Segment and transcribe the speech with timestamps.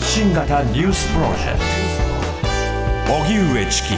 [0.00, 1.58] 発信型ニュースプロジェク
[3.06, 3.12] ト。
[3.12, 3.88] 荻上チキ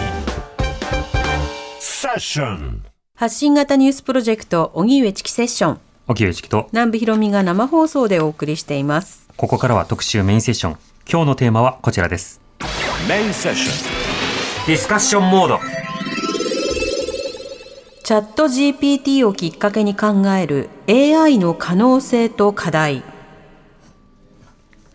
[1.78, 5.80] セッション発信型ニュースプロジェクト荻上チキセッション。
[6.08, 6.66] 沖上チキと。
[6.72, 9.28] 南部ひろみが生放送でお送りしています。
[9.36, 10.76] ここからは特集メインセッション。
[11.08, 12.40] 今日のテーマはこちらです。
[13.08, 13.84] メインセッシ
[14.66, 15.60] ディスカッションモード。
[18.02, 23.04] チャット GPT をきっかけに考える AI の可能性と課題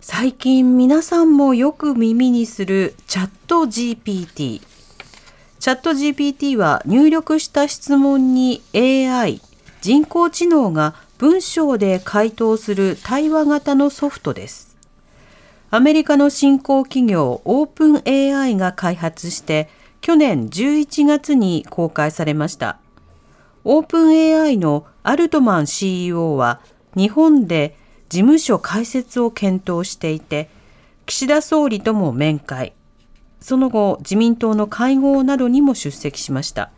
[0.09, 4.61] 最近皆さんもよく耳にするチャット GPT
[5.59, 9.41] チャット GPT は入力した質問に AI
[9.81, 14.77] 人工知能が文章で回答する対話型のソフトです。
[15.71, 19.67] アメリカの新興企業オープン AI が開発して
[19.99, 22.79] 去年11月に公開されました。
[23.65, 26.61] オープン AI のアルトマン CEO は
[26.95, 27.75] 日本で
[28.09, 30.49] 事務所開設を検討していて
[31.05, 32.73] 岸田総理とも面会。
[33.39, 36.71] その後自民党の会合などにも出席しました。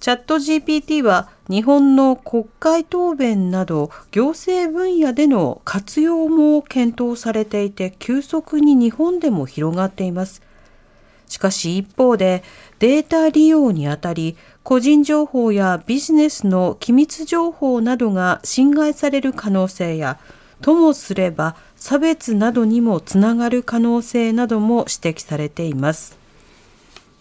[0.00, 10.42] チャット GPT は日本の国会答弁など行政分野での活用も検討されていて急速に日本でも広がっています。
[11.28, 12.42] しかし一方で
[12.78, 20.18] データ利用にあたり個人情報やビジネスの機密情報などが侵害される可能性や
[20.60, 26.18] ともすれば差別などにもつながる可能性なども指摘されています。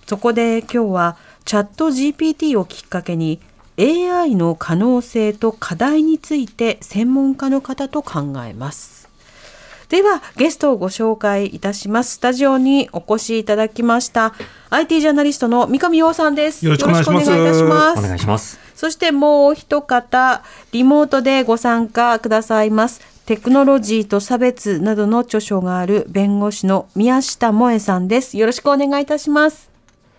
[0.05, 3.39] そこで今日はチャット GPT をきっかけに
[3.79, 8.98] AI の可能性と課題について専門家の方と考えます。
[9.89, 12.15] ではゲストをご紹介いたします。
[12.15, 14.35] スタジオにお越しいただきました
[14.69, 16.63] IT ジャーナリストの三上洋さんです。
[16.63, 17.31] よろしくお願いします。
[17.31, 18.59] お願いしますお願いします。
[18.75, 28.37] そしてもうお一方リモートでご参加くださいますテクノロジーと差別などの著書がある弁護士の宮下萌さんです。
[28.37, 29.71] よろしくお願いいたします。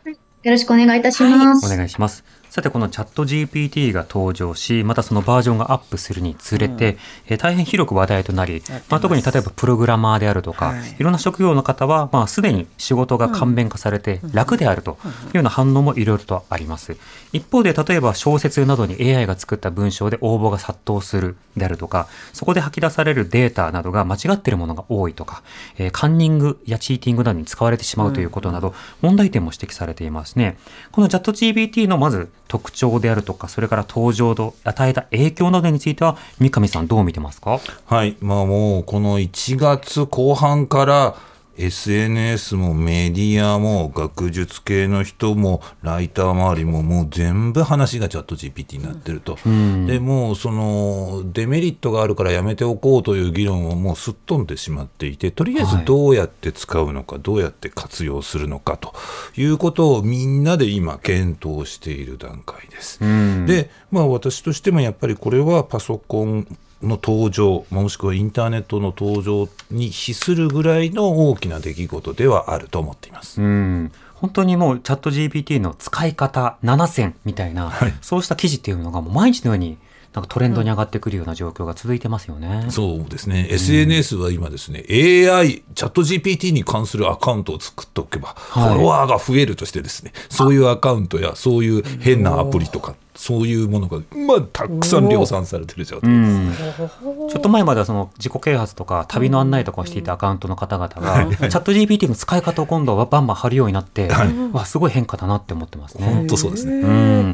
[0.04, 0.16] よ
[0.50, 1.66] ろしくお願いいたします。
[1.66, 10.96] お願いしますさてこのチャット GPT が登場しまたそのバージョンがアップするにつれて、えー大変広く話題となり、まあ、特に例えばプログラマーであるとか、はい。
[10.98, 16.96] い、ろんな職業の方は、まあ、すでに仕事が簡便化されて楽であるというような反応もいろいろとあります。
[17.32, 25.42] 一方で例えば小説などに AI が作った文章で応募が殺到するであるとかそこで吐き出されるデータなどが間違っているものが多いとか、
[25.78, 30.56] えーカンニングやチーティングなどに使われてしまうということなど、問題点も指摘されていますね。
[30.92, 37.60] このチャット GPT のまず特徴であるとかそれから登場と与えた影響などについては三上さんどう見てますか？
[37.86, 41.14] はい、まあもうこの1月後半から
[41.60, 58.94] SNS もメディアも学術系の人もライター周りももう全部話がチャット GPT になってると、でもうそのデメリットがあるからやめておこうという議論をもうすっ飛んでしまっていてとりあえずどうやって使うのか、どうやって活用するのかと
[59.36, 63.00] いうことをみんなで今検討している段階です。
[63.46, 66.46] で、まあ、私としてもやっぱりこれはパソコン
[66.82, 73.40] の登場、まあもしくはインターネットの登場に資するぐらいの大きな出来事ではあると思っています。
[73.40, 79.78] うん本当にもうチャット GPT の使い方7選みたいな、はいそうした記事っていうのがもう毎日のように
[80.12, 82.66] なんかトレンドに上がってくるような状況が続いてますよね。
[82.70, 96.88] そうですね、SNS は今ですね、AI、チャット GPT に関するアカウントを作っておけば、いフォロワーが増えるとしてですね、そういうアカウントや、そういう変なアプリとか、そういうものが、まあ、たくさん量産されてる状態です。
[97.28, 104.08] ちょっと前まではその自己啓発とか旅の案内とかをしていたアカウントの方々が、チャット GPT の使い方を今度はバンバン貼るようになって、
[104.52, 106.06] わすごい変化だなって思ってますね。
[106.06, 106.72] 本当そうですね。
[106.72, 107.32] うん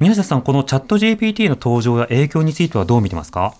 [0.00, 3.52] 宮下さん、このチャット GPT の登場や影響についてはどう見てますか？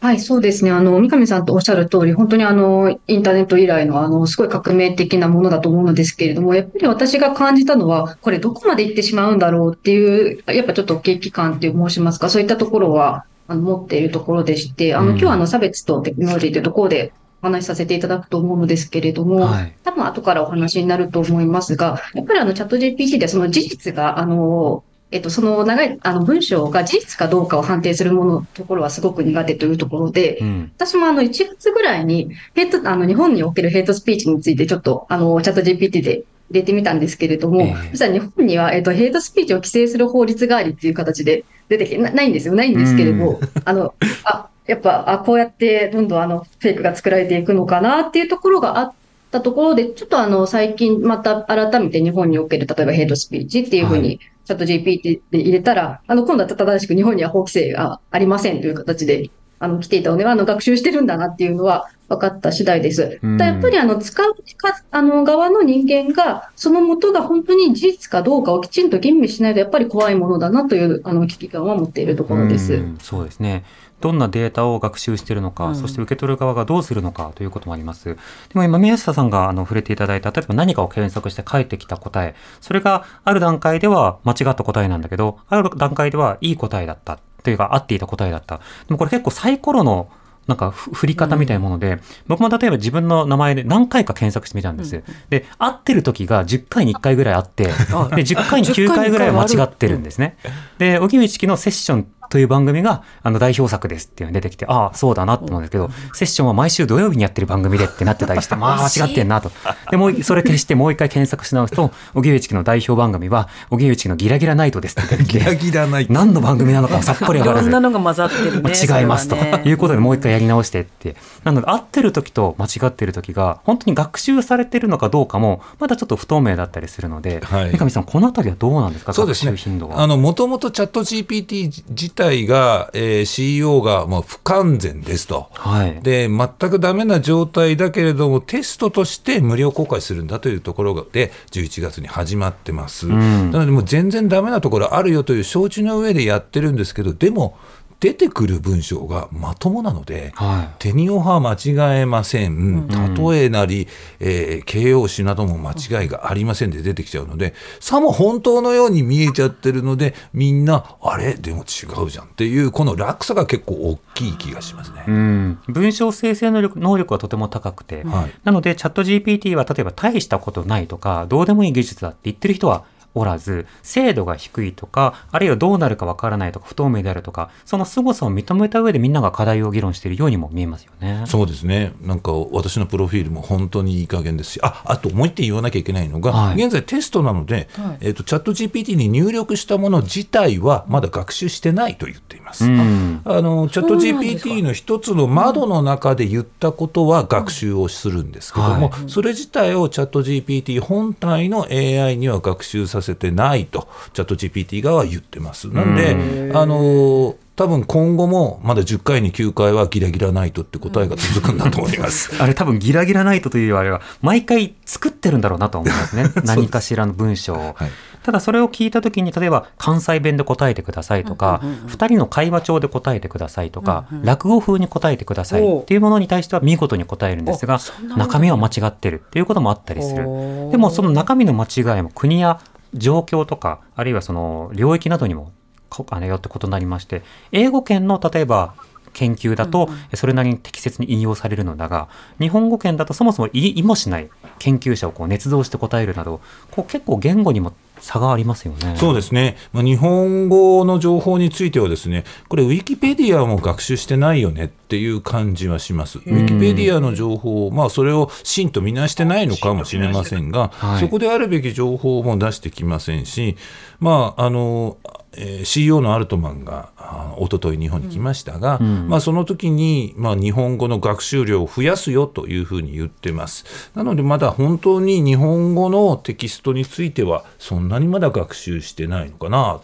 [0.00, 0.70] はい、そうですね。
[0.70, 17.12] あの、三上さんとおっしゃる通り、本当にあの、インターネット以来の、あの、すごい革命的なものだと思うのですけれども、やっぱり私が感じたのは、これどこまで行ってしまうんだろうっていう、やっぱちょっと危機感って申しますか、そういったところは、あの、持っているところでして、あの、今日はあの、差別とテクノロジーというところで、
[17.42, 19.74] お話しさせていただくと思うのですけれども、はい。
[19.82, 30.72] 多分後からお話になると思いますが、やっぱりあのチャット GPT でその事実が、あの、えっと、その長い、あの文章が事実かどうかを判定するもののところはすごく苦手というところで、うん。
[30.76, 42.54] 私もあの1月ぐらいに、ヘイト、あの日本におけるヘイトスピーチについてちょっとあのチャット GPT で入れてみたんですけれども、ええ実は日本には、えっと、ヘイトスピーチを規制する法律がありっていう形で出てきてなないんですよ。
[42.54, 43.94] ないんですけれど、あの、
[44.24, 48.92] あ、やっぱ、あ、こうやってどんどんあの、フェイクが作られていくのかなっていうところがあっ
[49.30, 63.18] たところで、ちょっとあの、最近また改めて日本における、例えばヘイトスピーチっていうふうはに、チャット GPT で入れたら、あの、今度は正しく日本には法規制がありませんという形であの来ていたのでは、あの学習してるんだなっていうのは分かった次第です。
[63.22, 72.74] うんただやっぱりあの使うかあの側の人間が、その元が本当に事実かどうかをきちんと吟味しないと、やっぱり怖いものだなというあの危機感は持っているところです。
[72.74, 73.64] うんそうですね。
[74.00, 78.04] どんなデータを学習しているのか、うんそして受け取る側がどうするのかということもあります。
[78.04, 78.18] で
[78.54, 87.18] も今、宮下さんがあの触れていただいた、例えば何かを検索して返ってきた答え、それがある段階では間違った答えなんだけど、ある段階ではいい答えだった。
[87.42, 88.56] というか、合っていた答えだった。
[88.56, 90.08] でもこれ結構サイコロの
[90.46, 95.02] なんかふ振り方みたいなもので、僕も例えば自分の名前で何回か検索してみたんです。
[95.28, 100.36] で、合ってる時が10回に1回ぐらいあって、で、10回に9回ぐらいは間違ってるんですね。
[100.78, 109.50] で、荻上チキのセッションという番組が、あの、代表作ですっていうのが出てきて、ああ、そうだなと思うんですけど、セッションは毎週土曜日にやってる番組でってなってたりして、 まあ、間違ってんなと。
[109.90, 117.82] で、もう、それ消してもう一回検索し直すと、荻上チキの代表番組は、荻上チキのギラギラナイトですって出てきギラて、ギラない何の番組なのかさっぱりいわからずろん。
[117.82, 118.72] なのが混ざってるね。
[119.00, 121.16] 違いますということでもう一回やり直してって。
[121.44, 129.12] なので合ってる時と間違ってる時が本当に学習されてるのかどうかもまだちょっと不透明だったりするので、はい三上さんこのあたりはどうなんですか？
[129.12, 130.02] そうですね頻度は。
[130.02, 135.48] あの、もともとチャット GPT 自体が、えー CEO がもう不完全ですと。
[135.52, 136.00] はい。
[136.02, 143.06] で、全くダメな状態だけれども、テストとして無料公開するんだというところで、11月に始まってます。
[143.06, 147.56] んなので、もう全然ダメなところあるよという承知の上でやってるんですけど、でも、
[148.00, 153.88] 出てくる文章がまともなので、は手におは間違えません、例えなり、
[154.20, 155.72] えー形容詞なども間
[156.02, 165.04] 違いがありませんで出てきちゃうので、さも本当のように見えちゃってるので、みんな、あれ、でも違うじゃんっていう、この落差が結構大きい気がしますね。
[165.06, 165.10] い。
[165.10, 165.58] うん。
[165.68, 172.84] 文章生成能力能力はとても高くて、はいなのでチャット GPT は例えば大したことないとか、どうでもいい技術だって言ってる人は
[173.16, 181.22] おらず、精度が低いとか、あるいはどうなるかわからないとか、不透明であるとか、その凄さを認めた上でみんなが課題を議論しているようにも見えますよね。
[181.26, 192.64] そうですね、なんか私のプロフィールも本当にいい加減ですし、ああともう一点言わなきゃいけないのが、はい現在テストなので、はいえーと、チャット GPT に入力したもの自体はまだ学習してないと言っています。
[192.64, 193.20] うん。
[193.24, 205.68] あのチャット GPT の一つの窓の中で言ったことは学習をするんですけども、はそれ自体をチャット GPT 本体の AI には学習させてないと、チャット GPT 側は言ってます。
[205.68, 212.30] なんで、あの多分今後もまだ10回に9回はギラギラナイトって答えが続くんだと思います。
[212.40, 216.30] あれ多分ギラギラナイトというあれは毎回作ってるんだろうなと思いますね。
[216.44, 217.58] 何かしらの文章を。
[217.58, 217.90] はい
[218.26, 227.78] ただそれを聞いたときに例えば関西弁で答えてくださいとか、二人の会話帳で答えてくださいとか、落語風に答えてくださいっていうものに対しては見事に答えるんですが
[228.16, 230.24] 中身は間違ってるっていうこともあったりする。
[230.72, 232.58] でもその中身の間違いも国や
[232.96, 235.52] 状況とかあるいはその領域などにも
[235.88, 237.22] こあのよって異なりまして
[237.52, 238.74] 英語圏の例えば
[239.12, 242.08] 研究だとそれなりに適切に引用されるのだが
[242.38, 244.28] 日本語圏だとそもそもい意もしない
[244.58, 246.40] 研究者をこう捏造して答えるなど
[246.70, 248.94] こう結構言語にも差がありますよね。
[248.96, 256.18] そうですね、まあ、日本語の情報についてはですねこれウィキペディアも学習してないよねっていう感じはします。
[256.18, 263.56] ウィキペディアの情報を、まあ、それを真と見なしてないのかもしれませんが、はいそこであるべき情報も出してきませんし、
[264.00, 264.96] まああの
[265.36, 273.64] えー CEO のアルトマンがあ一昨日日本に来ましたが、まあ、その時に、まあ、日本語の学習量を増やすよというふうに言ってます。
[273.94, 279.80] なのでまだ本当に日本語のテキストについてはそんなにまだ学習してないのかな。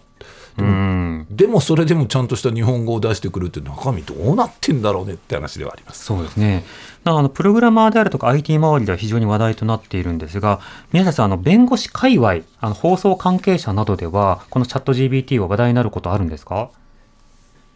[0.58, 6.04] うんでもそれでもちゃんとした日本語を出してくるって中身どうなってんだろうねって話ではあります。
[6.04, 6.64] そうですね。
[7.04, 10.60] なあのプログラマーであるとか IT 周りでは非常に話題となっているんですが、
[10.92, 16.70] 宮下さん、あの弁護士界隈、あの放送関係者などでは、このチャット GBT は話題になることあるんですか？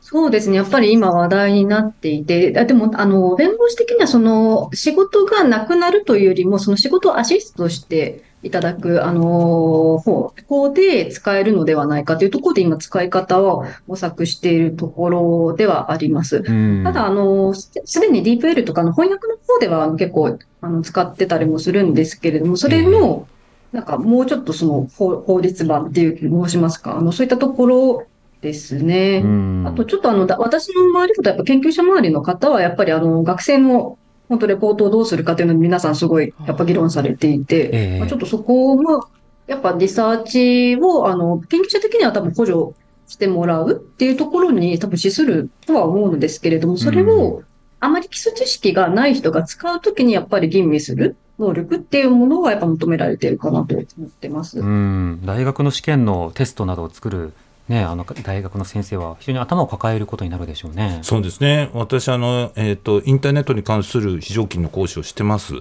[0.08, 0.56] そうですね。
[0.56, 16.36] やっぱり今話題になっていて、あでも、あの、弁護士的にはその仕事がなくなるというよりも、その仕事をアシストしていただく、あの、方、方で使えるのではないかというところで今使い方を模索しているところではあります。
[16.36, 23.26] うんただ、あの、すすでに DeepL とかの翻訳の方では結構あの使ってたりもするんですけれども、それの、
[23.72, 28.06] なんかもうちょっとその法法律版っていう申しますか、あの、そういったところ
[28.40, 29.22] ですね。
[29.24, 29.64] うん。
[29.66, 37.98] あとちょっとあの、だ私の周りだとやっぱ研究者周りの方はやっぱりあの、学生の本当レポートをどうするかというのに皆さんすごいやっぱ議論されていて、ええ。
[37.98, 39.08] まあちょっとそこも、
[39.46, 42.74] やっぱリサーチを、あの、研究者的には多分補助
[43.06, 47.42] してもらうっていうところに多分資するとは思うのですけれども、それを
[47.78, 54.58] あまり基礎知識がない人が使うときにやっぱり吟味する能力っていうものはやっぱ求められているかなと思ってます。
[54.58, 55.20] うん。
[55.24, 57.32] 大学の試験のテストなどを作る
[57.68, 61.00] ね、あの大学の先生は非常に頭を抱えることになるでしょうね。
[61.02, 61.70] そうですね。
[61.74, 65.54] 私あの、えーと、インターネットに関する非常勤の講師をしてます。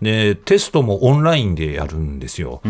[0.00, 2.60] でテストもオンラインでやるんですよ、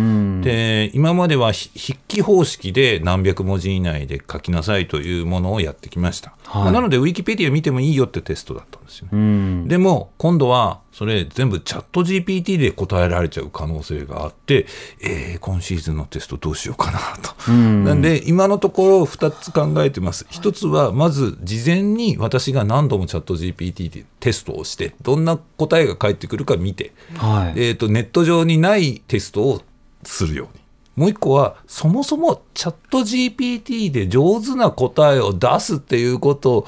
[0.43, 9.09] で今までは筆記方式で何百文字以内で書きなさいというものをやってきました、はい、まあ、なのでウィキペディア見てもいいよってテストだったんですよ。
[9.11, 14.67] ねでも今度はそれ全部チャット GPT で答えられちゃう可能性があって、
[15.01, 17.51] えー、今シーズンのテストどうしようかなと。
[17.51, 20.27] なんで今のところ2つ考えてます。
[20.31, 29.63] 1つはまず事前に私が何度もチャット GPT でテストをしてどんな答えが返ってくるか見て、はい、えーと、ネット上にないテストを
[30.05, 30.63] するように。
[30.97, 36.67] もう一個は、そもそもチャット GPT で上手な答えを出すっていうことを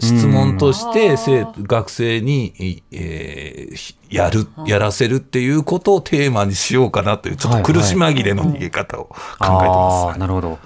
[0.00, 10.18] 質問として生学生に、えー、やる、やらせるっていうことをテーマにしようかなという、ちょっと苦し紛れの逃げ方を考えてます。
[10.18, 10.58] なるほど。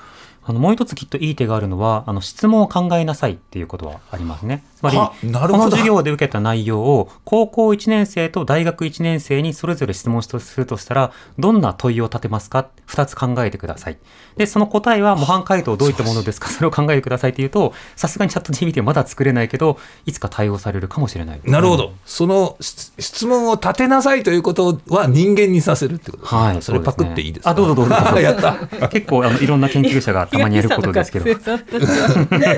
[0.49, 4.63] あのもう一つきっといい手があるのはあの質問を考えなさいっていうことはありますね。
[4.91, 13.99] つまりこの授業で受けた内容を高校1年生と大学1年生にそれぞれ質問するとしたらどんな問いを立てますか？2つ考えてください。
[14.37, 16.49] でその答えは模範解答どういったものですか？
[16.49, 21.93] それを考えてくださいっていうとさすがにチャット GPT はまだ作れないけどいつか対応されるかもしれない、なるほど。
[22.05, 26.41] その質問を立てなさいということは人間にさせるってことですね。
[26.41, 26.63] はい。
[26.63, 27.95] それパクっていいですか、あどうぞどうぞ。
[28.21, 28.55] やった。
[28.89, 31.27] 結構あのいろんな研究者がたまにやることですけど。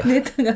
[0.05, 0.55] ネタが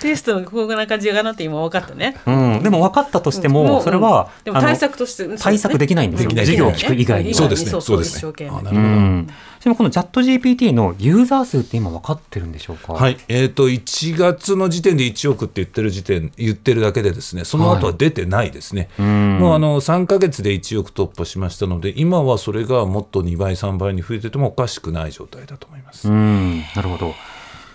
[0.00, 2.16] テストのこんな感じかなって今分かったね。
[2.26, 6.30] うん、でも分かったとしても、それは、でも対策として、対策できないんですよ。
[6.30, 7.34] 授業を聞く以外に。
[7.34, 7.80] そうですね。
[7.80, 8.32] そうですね。
[8.32, 9.34] なるほど。
[9.64, 12.92] でもこのチャット GPT のユーザー数って今分かってるんでしょうか。
[12.92, 13.16] はい。
[13.28, 18.90] えっ、と1月の時点で1億って言ってる時点言ってるだけでですね、その後は出てないですね。
[18.98, 26.10] もうあの3か月で1億突破しましたので、今はそれがもっと2倍3倍に増えててもおかしくない状態だと思います。
[26.10, 27.14] なるほど。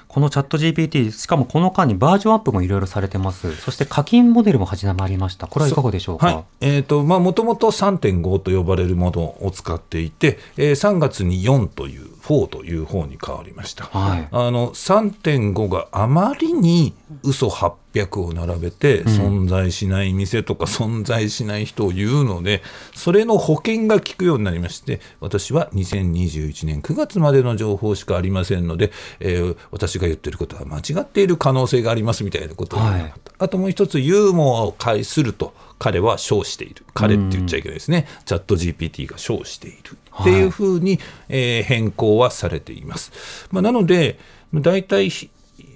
[0.09, 3.55] このチャット GPT、しかもこの間にバージョンアップもいろいろされてます。
[3.57, 5.45] そして課金モデルも始まりました。
[5.45, 6.25] これはいかがでしょうか？
[6.25, 13.85] はい、えっ、ー、と、まあ、もともと3.5と呼ばれるものを使っていて、えー、3月に4という4という方に変わりました。
[13.85, 16.93] はい、あの3.5があまりに
[17.23, 22.61] 嘘800を並べて存在しない店とか存在しない人を言うので、
[22.93, 36.73] それの保険が効くようになりまして私は2021年9月までの情報しかありませんので、えー、私が言ってることは間違っている可能性がありますみたいなことをはい、あともう一つユーモアを介すると彼は称してい。
[36.73, 40.99] る彼って言っちゃいけないですね、チャット GPT が称しているっていうふうに、はい、
[41.29, 43.47] えー、変更はされています。
[43.51, 44.19] まあ、なので
[44.53, 45.11] 大体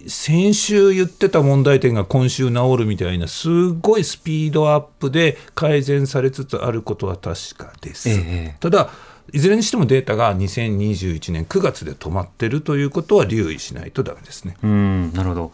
[0.08, 8.10] 先週言ってた問題点が今週治るみたいなすごいスピードアップで改善されつつあることは確かです。
[8.10, 8.90] ええ、ただ
[9.32, 14.58] いずれにしてもデータが2021年9月で止まってるということは留意しないとだめですね。
[14.62, 15.52] うんなるほど。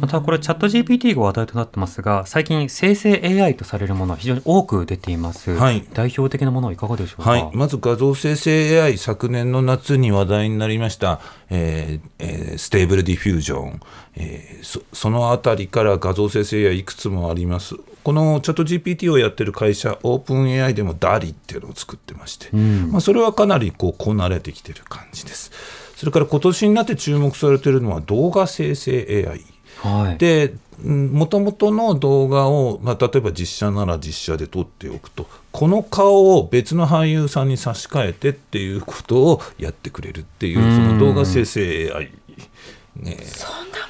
[0.00, 5.54] またこれチャット GPT が話題となってますが、最近生成 AI とされるものは非常に多く出ています。
[5.54, 7.30] はい、代表的なものはいかがでしょうか？
[7.30, 13.80] はい、まず画像生成 AI 昨年の夏に話題になりました、えーえー、 Stable Diffusion、
[14.16, 17.76] えー、そそのあたりから画像生成 AI いくつもあります。
[18.02, 25.50] このチャット GPT をやってる会社、 OpenAI でも DALL-E っていうのを作ってまして、うん、まあ、それはかなりこうこなれてきてる感じです。
[25.96, 29.40] それから今年になって注目されているのは動画生成 AI。
[29.82, 30.54] はい、で
[30.84, 42.12] もともとの動画を、まあ、例えば実写なら実写で撮っておくとこの顔を別の俳優さんに差し替えてっていうことをやってくれるっていうその動画生成 AI、
[42.96, 43.81] ね、そんな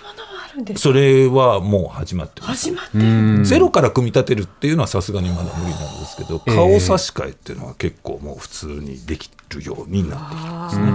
[0.77, 10.93] それはもう始まってます始まってゼロから組み立てるっていうのはさすがにまだ無理なんですけど、顔差し替えっていうのは結構もう普通にできるようになってきてますね。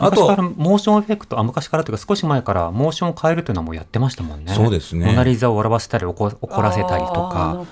[0.00, 4.54] あとモーションエフェクトあ昔からというか少し前からモーションを変えるというのはもうやってましたもんね。
[4.54, 5.06] そうですね。
[5.06, 7.64] モナリザを笑わせたり怒らせたりとか。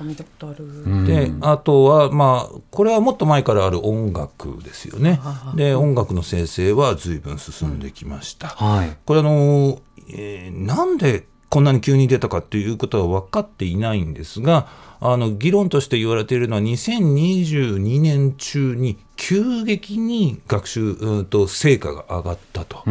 [1.06, 5.20] であとはまあこれはもっと前からある音楽ですよね。
[5.54, 8.48] で音楽の生成は随分進んできました。
[8.48, 9.78] はい、これあの
[10.10, 14.68] えー、なんでこんなに急に出たかということは分かっていないんですが、
[15.00, 22.82] あの議論として言われているのは、2022年中に急激に学習、うんと成果が上がったと,、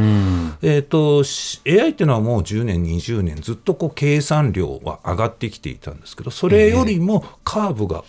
[0.63, 1.23] えーと。
[1.67, 8.03] AI っていうのはもう10年、20年、ずっとこう計算量は上がってきていたんですけど、それよりもカーブが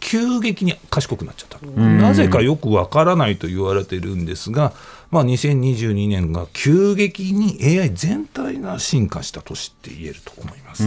[0.00, 4.74] 急激に賢くなっちゃった、なぜかよくわからないと言われているんですが、
[5.10, 10.84] まあ、2022年が急激に AI 全体が進化した年って言えると思います。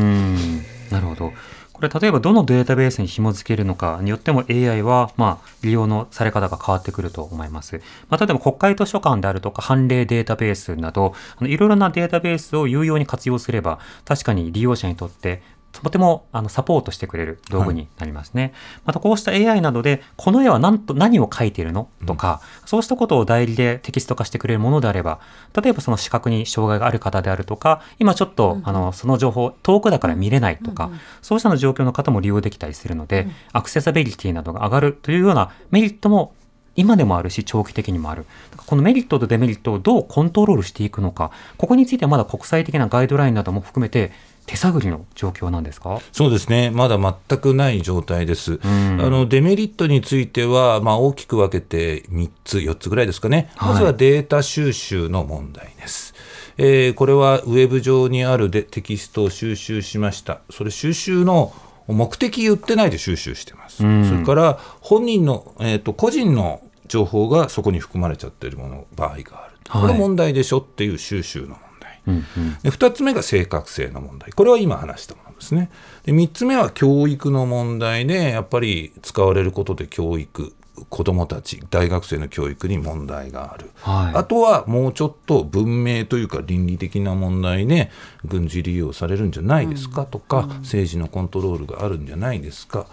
[0.92, 1.32] なるほど
[1.80, 7.82] これ例えばどのデータベースに紐付けるのかによっても AI はまあ利用のされ方が変わってくると思います。
[8.10, 18.54] まあ、例えば国会図書館であるとか判例データベースなどあのいろいろなデータベースを有用に活用すれば確かに利用者にとってとてもあのサポートしてくれる道具になりますね。
[18.86, 21.90] またこうした AI などで、この絵は何と何を描いているの？
[22.06, 25.20] とか、そうしたことを代理でテキスト化してくれるものであれば、
[25.62, 30.90] 例えばその視覚に障害がある方であるとか、今ちょっと、あのその情報遠くだから見れないとか、
[31.22, 36.34] そうしたの状況の方も利用できたりするので、アクセサビリティなどが上がるというようなメリットも
[36.76, 38.26] 今でもあるし長期的にもある。
[38.66, 44.12] このメリットとデメリットをどうコントロールしていくのかここについてはまだ国際的なガイドラインなども含めて
[44.50, 46.02] 手探りの状況なんですか？
[46.12, 48.60] そうですね、まだ全くない状態です。
[48.64, 56.16] あのデメリットについては、まあ、大きく分けて3つ、4つぐらいですかね、はいまずはデータ収集の問題です。
[56.58, 61.54] えーこれはウェブ上にあるでテキストを収集しました、それ収集の
[61.88, 63.86] 目的言ってないで収集してます。
[63.86, 71.69] うんそれから本人の、えーと個人の情報がそこに含まれちゃっているもの場合がある、はいこれ問題でしょっていう収集の問題。
[72.10, 75.70] うんうんで2つ目が正確性の問題、これは今話したものですね。
[76.04, 80.54] で3つ目は教育の問題で、やっぱり使われることで教育、
[80.90, 83.70] 子どもたち、大学生の教育に問題がある。
[83.82, 87.92] はいあとはもうちょっと文明というか倫理的な問題で
[88.26, 92.88] 軍事利用されるんじゃないですかとか、政治のコントロールがあるんじゃないですか。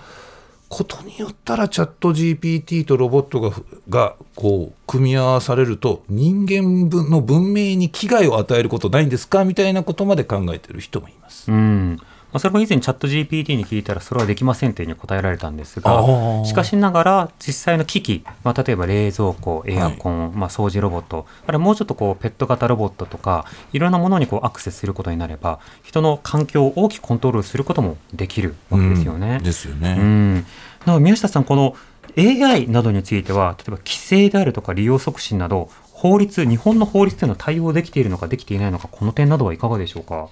[0.69, 3.53] ことによったらチャット GPT とロボットが
[3.89, 9.45] がこう組み合わされると人間の文明に危害を与えることないんですか？
[9.45, 11.51] みたいなことまで考えている人もいます。
[11.51, 11.99] うん
[12.33, 29.37] まあ、それも以前チャット GPT に聞いたらそれはできませんというふうに答えられたんですあがーしかしながら実際の機器、まあ、例えば冷蔵庫エアコン、まあ、掃除ロボットあるいはもうちょっとこうペット型ロボットとかいろんなものにこうアクセスすることになれば人の環境を大きくコントロールすることもできるわけですよね。
[29.39, 29.95] うんですようね。
[29.95, 30.47] ん、
[30.85, 31.75] なお宮下さん、この
[32.19, 40.29] AI などについては、例えば規制であるとか利用促進など、法律、日本の法律というのは対応できているのか、できていないのか、この点などはいかがでしょうか？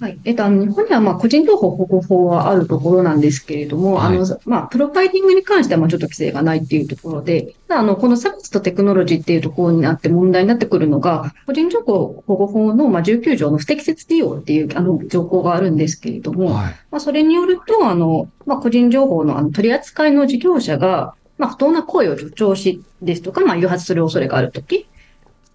[0.00, 0.18] はい。
[0.24, 16.74] えっと、あの、日本には、まあ、個人情報保護法はあるところなんですけれども、はいあの、まあ、プロファイリングに関しては、まあ、ちょっと規制がないっていうところで、あの、この差別とテクノロジーっていうところになって問題になってくるのが、個人情報保護法の、まあ、19条の不適切利用っていう、あの、条項があるんですけれども、はい。
[16.92, 24.86] まあ、それによると、あの、まあ、個人情報のあの取り扱いの事業者が、まあ、不当な行為を助長しですとか、まあ、誘発する恐れがあるとき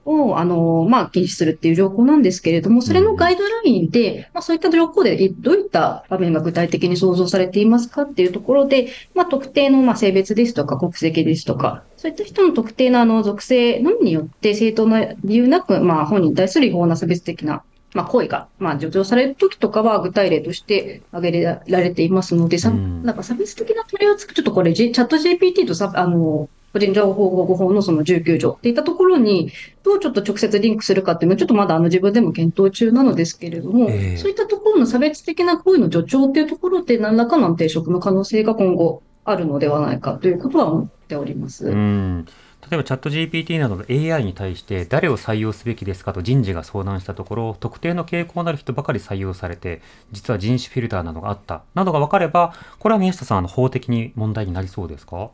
[0.06, 17.64] を、あの、まあ、禁止するっていう条項なんですけれども、それのガイドラインで、まあ、そういった条項でどういった場面が具体的に想像されていますかっていうところで、まあ、特定の、まあ、性別ですとか国籍ですとか、そういった人の特定のあの属性のみによって正当な理由なく、まあ、本人に対する違法な差別的な
[17.94, 23.04] まあ、行為が、まあ、助長されるときとかは具体例として挙げられていますので、さうん。
[23.04, 29.52] なんか差別的な取り扱い、ちょっとこれ、G、チャット GPT とさ、あの、個人情報保護法のその19条っていったところに、
[29.84, 41.68] どうちょっと直接リンクするかっていうのは、ちょっとまだあの自分でも検討中なのですけれども、ええそういったところの差別的な行為の助長っていうところで、何らかの抵触の可能性が今後あるのではないかということは思っております。
[41.68, 42.26] うん。
[42.70, 49.82] 例えばチャット GPT などの AI に対して誰を採用すべきですかと人事が相談したところ、特定の傾向のある人ばかり採用されて、
[50.14, 55.30] 実は人種フィルターなどがあった、などが分かれば、これは宮下さん、あの法的に問題になりそうですか？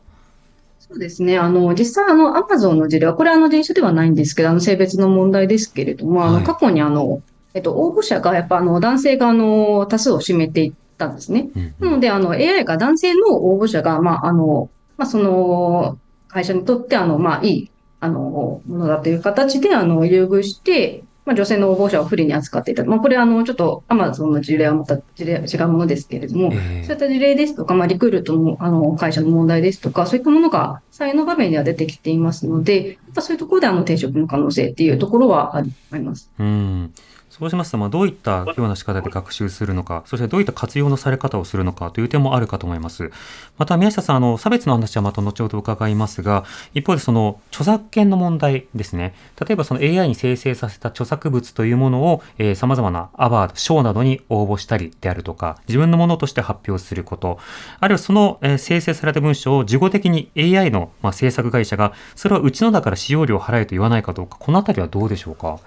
[0.80, 1.38] そうですね。
[1.38, 11.50] あの、実際、あの、アマゾンの事例は、これはあの、人種ではないんですけど、あの、性別の問題ですけれども、あの、はい過去にあの、えっと、応募者が、やっぱあの、男性があの、多数を占めていったんですね。
[11.54, 22.82] うんなので、あの、AI が男性の応募者が、まあ、あの、まあ、その、会社にとって、あの、まあ、いい、あの、ものだという形で、あの、優遇して、まあ、女性の応募者を不利に扱っていた。
[22.84, 36.28] まあ、これ、あの、ちょっと、アマゾンの事例はまた事例、違うものですけれども、ええそういった事例ですとか、まあ、リクルートのあの会社の問題ですとか、そういったものが採用の場面では出てきていますので、やっぱそういうところであの転職の可能性っていうところはありあります。
[36.36, 36.92] うん
[37.30, 43.12] そうしますと、まあ、どういったような仕方で学習するのか、そしてどういった活用のされ方をするのかという点もあるかと思います。
[43.56, 49.14] また、宮下さん、あの、差別の話はまた後ほど伺いますが、一方でその著作権の問題ですね。
[49.40, 57.38] 例えばその AI に生成させた著作物というものを、えー、様々なアワード、賞などに応募したりであるとか、自分のものとして発表すること、
[57.78, 65.58] あるいはその、えー生成された文章を事後的に AI の、まあ、制作会社が、それはうちのだから使用料を払えと言わないかどうか、このあたりはどうでしょうか？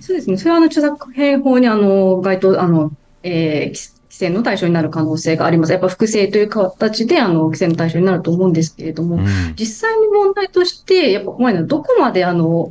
[0.00, 0.36] そうですね。
[0.36, 5.72] それはあの著作権法にあの該当、あの、えー規規制の対象になる可能性があります。
[5.72, 9.24] やっぱ複製という形であの規制の対象になると思うんですけれども、うん
[9.56, 12.70] 実際に問題として、やっぱ怖いのはどこまであの、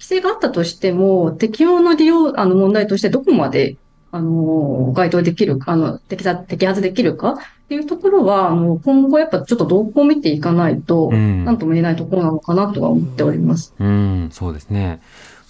[0.00, 3.76] 規制があったとしても、適用の利用、あの問題としてどこまで
[4.12, 7.36] あの、該当できるか、あの、摘発、摘発できるかっ
[7.68, 13.72] ていうところは、あの、今後やっぱちょっと動向を見ていかないと、うんなんとも言えないところなのかなとは思っております。
[13.78, 15.00] うん、そうですね。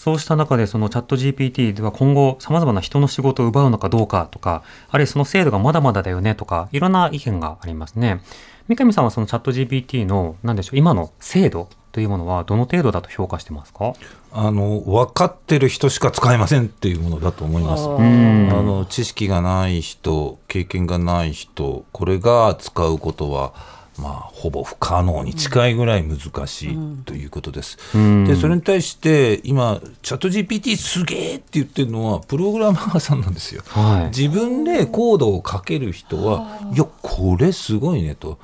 [0.03, 8.23] そうした中で、そのチャット GPT では今後、様々な人の仕事を奪うのかどうかとか、あるいはその制度がまだまだだよねとか、いろんな意見がありますね。
[8.67, 13.93] 三上さんはそのチャット GPT の、なんでしょう、今の制度というものはどの程度だと評価してますか？
[14.33, 17.85] あの分かってる人しか使えませんっていうものだと思います。
[17.85, 23.53] あの知識がない人、経験がない人、これが使うことは、
[24.01, 27.79] まあ、ほぼ不可能に近いぐらい難しいということです。
[27.95, 33.63] うんでそれに対して今、チャット GPT すげえって言ってるのは、プログラマーさんなんですよ。
[33.67, 34.17] はい。
[34.17, 38.39] 自分でコードを書ける人は、いや、これすごいねと。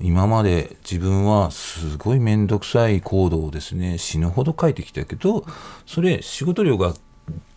[0.00, 5.44] 今まで自分はすごい面倒くさいコードをですね、死ぬほど書いてきたけど、
[5.86, 6.94] それ仕事量が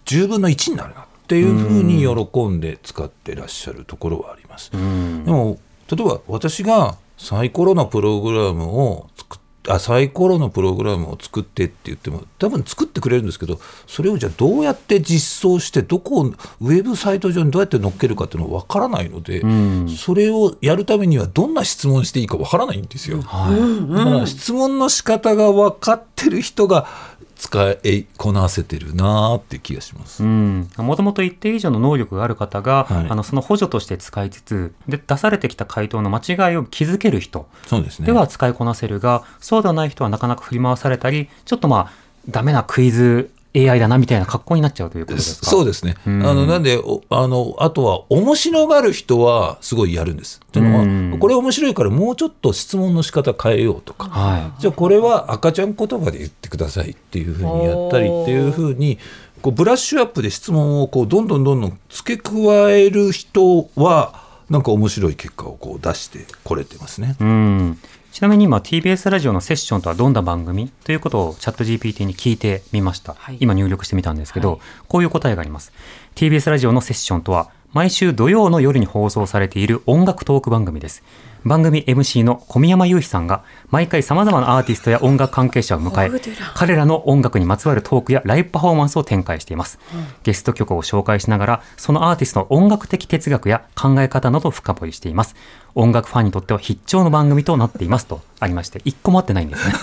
[0.05, 4.69] 10分の1になるなっていうふうに喜んで使ってらっしゃるところはあります。
[4.73, 5.57] うんでも、
[5.89, 23.21] 例えば私がサイコロのプログラムを作っあサイコロのプログラムを作ってって言っても多分作ってくれるんですけどそれをじゃあどうやって実装してどこをウェブサイト上にどうやって載っけるかっていうのは分からないので、んそれをやるためにはどんな質問していいか分からないんですよ。
[23.21, 23.93] はい。
[23.95, 26.87] だから質問の仕方が分かってる人が
[27.35, 30.23] 使いこなせてるなーって気がします。
[30.23, 33.07] うん、もともと一定以上の能力がある方が、はい。
[33.09, 38.05] あのその補助として使いつつで出されてきた回答の間違いを気づける人そうですね。
[38.05, 41.91] では使いこなせるが、そうではない人はなかなか振り回されたりちょっとまあ
[42.29, 45.45] ダメなクイズ AI だなみたいな格好になっちゃうということですか？
[45.49, 45.95] そうですね。
[46.05, 50.41] うんあの、なんで、おあの、あとは、面白がる人は、すごいやるんです。
[50.51, 54.09] というのは、うんこれ面白いから、もうちょっと質問の仕方変えようとか。
[54.09, 58.99] はじゃあ、これは赤ちゃん言葉で言ってくださいっていうふうにやったりっていうふうに、
[59.41, 62.31] こうブラッシュアップで質問をこうどんどんどんどん付け加
[62.71, 67.15] える人は、なんか面白い結果をこう出してこれてますね。
[67.19, 67.79] い、うん
[68.15, 73.37] ちなみに今 TBS ラジオのセッションとはどんな番組ということをチャット GPT に聞いてみました、はい。
[73.41, 74.59] 今入力してみたんですけど、はい。
[74.87, 75.73] こういう答えがあります。
[76.15, 81.03] TBS ラジオのセッションとは毎週土曜の夜に放送されている音楽トーク番組です
[81.45, 86.21] 番組 MC の小宮山雄飛さんが毎回様々なアーティストや音楽関係者を迎え
[86.55, 89.79] 彼らの音楽にまつわるトークやライブパフォーマンスを展開しています、
[90.23, 95.35] ゲスト曲を紹介しながらそのアーティストの音楽的哲学や考え方などを深掘りしています。
[95.75, 99.73] 音楽ファンにとっては必聴の番組となっていますとありまして一個も合ってないんですね。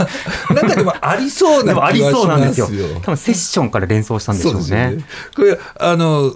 [0.57, 2.67] なんかでもありそうなでもありそうなんですよ。
[3.03, 4.61] 多分セッションから連想したんでしょうね。
[4.61, 5.05] そうですよね。
[5.37, 6.35] これあの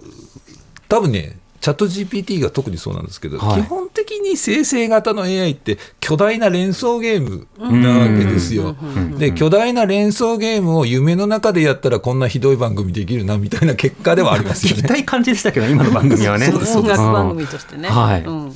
[0.89, 3.63] 多分ねチャット GPT が特にそうなんですけど、はい。
[3.63, 8.77] 基本的に生成型の AI って巨大な連想ゲームなわけですよ。
[9.19, 14.87] で巨大な連想ゲームを夢の中でやったらこんなひどい番組できるなみたいな結果ではありますよ聞きね。
[14.91, 16.53] たい感じでしたけど今の番組はね。
[16.55, 17.89] 音楽番組としてね。
[17.89, 18.23] はい。
[18.23, 18.53] うん。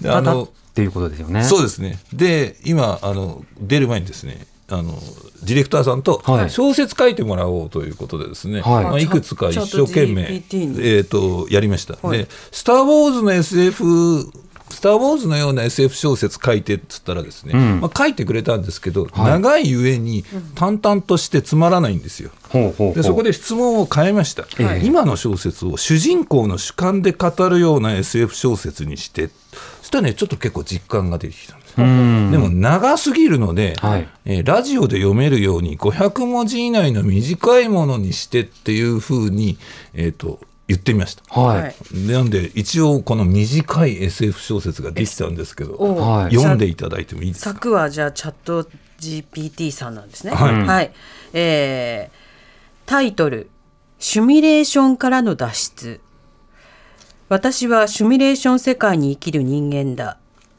[0.00, 1.42] であのっていうことですよね。
[1.42, 1.98] そうですね。
[2.12, 4.92] で、今、あの、出る前にですね、あの、
[5.42, 6.50] ディレクターさんとはい。
[6.50, 8.84] 小説書いてもらおうということでですね、はい。
[8.84, 11.96] まあ、いくつか一生懸命、えー、と、やりました。
[12.02, 12.18] はい。
[12.18, 14.30] で、スター・ウォーズの SF、
[14.70, 17.80] スター・ウォーズのような SF 小説書いてっつったらですね、うん。
[17.80, 19.30] まあ、書いてくれたんですけど、はい。
[19.30, 22.30] 長いゆえに淡々としてつまらないんですよ。
[22.50, 22.94] ほうほうほう。
[22.94, 29.30] でそこで質問を変えました、ええ今の小説を主人公の主観で語るような SF 小説にして。
[29.80, 31.56] そしたらねちょっと結構実感が出てきた。
[31.56, 32.30] んですうん。
[32.30, 34.08] でも長すぎるので、はい。
[34.24, 39.58] えーラジオで読めるように500文字以内の短いものにしてっていうふうに、
[39.94, 41.40] えー、と言ってみました。
[41.40, 41.74] はい、はい。
[42.06, 46.34] なんで一応この短い SF 小説ができたんですけど、はい。
[46.34, 47.50] 読んでいただいてもいいですか？
[47.54, 48.68] 作はじゃあチャット
[49.00, 50.32] GPT さんなんですね。
[50.32, 50.92] はい。
[51.32, 52.28] えー
[52.86, 53.50] タイトル
[54.00, 56.00] 「シミュレーションからの脱出」
[57.28, 60.16] 私はシミュレーション世界に生きる人間だ。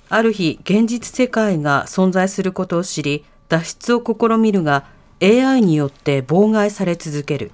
[0.09, 4.85] ある日、現実世界が存在することを知り、脱出を試みるが、
[5.21, 7.51] AI によって妨害され続ける。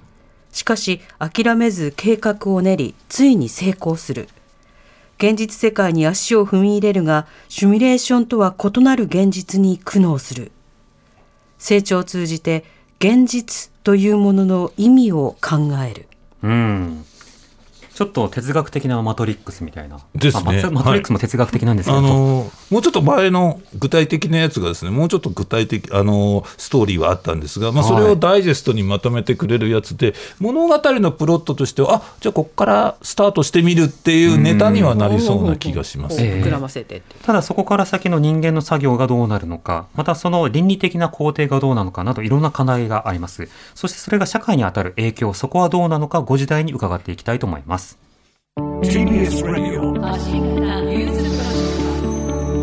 [0.52, 4.28] しかし、諦めず計画を練り、ついに成功する。
[5.18, 10.50] 現実世界に足を踏み入れるが、シミュレーションとは異なる現実に苦悩する。
[11.58, 12.64] 成長を通じて、
[13.00, 16.08] 現実というものの意味を考える。
[16.42, 17.04] うん
[17.96, 19.98] ちょっと哲学的なマトリックスみたいな。
[20.14, 36.20] ですねまあマトリックスも哲学的なんですけど、あのーもうちょっと前の具体的なやつがですねもうちょっと具体的、あのーストーリーはあったんですが、まあ、それをダイジェストにまとめてくれるやつで、物語のプロットとしてはあじゃあここからスタートしてみるっていうネタにはなりそうな気がします。
[36.20, 37.00] 膨らませて。
[37.24, 43.48] ただそこから先の人間の作業がどうなるのか、またその倫理的な工程がどうなのかなどいろんな課題があります。
[43.74, 47.85] そしてそれが社会に与える影響、そこはどうなのかご時代に伺っていきたいと思います。
[48.58, 49.92] TBS Radio.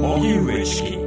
[0.01, 0.97] 荻上チキ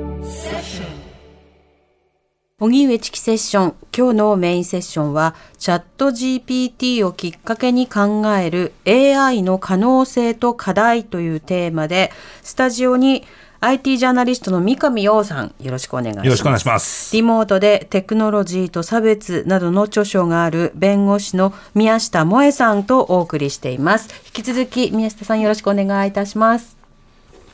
[2.60, 13.24] 荻上チキセッション今日のメインセッションはチャット GPT をきっかけに考える AI の可能性と課題というテーマでスタジオに
[13.66, 17.16] IT ジャーナリストの三上洋さんよろしくお願いしますよろしくお願いします。
[17.16, 26.76] リモートでテクノロジーと差別などの著書がある弁護士の宮下萌さんとお送りしています引き続き宮下さんよろしくお願いいたします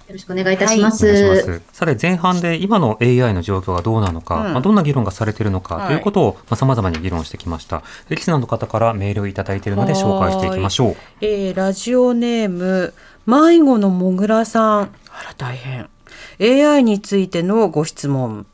[0.07, 1.07] よろしくお願いいたします。
[1.07, 1.63] お願いします。
[1.73, 7.83] さて前半で今の AI の状況がどうなのか、うんまあ、どんな議論がされているのか、はいということを、まあ、様々に議論してきました。
[8.11, 10.97] でリスナーの方からメールをいただいているので紹介していきましょう。
[11.23, 12.93] えーラジオネーム
[13.25, 14.89] 迷子のもぐらさんあ
[15.25, 15.89] ら大変
[16.43, 18.47] AI についてのご質問。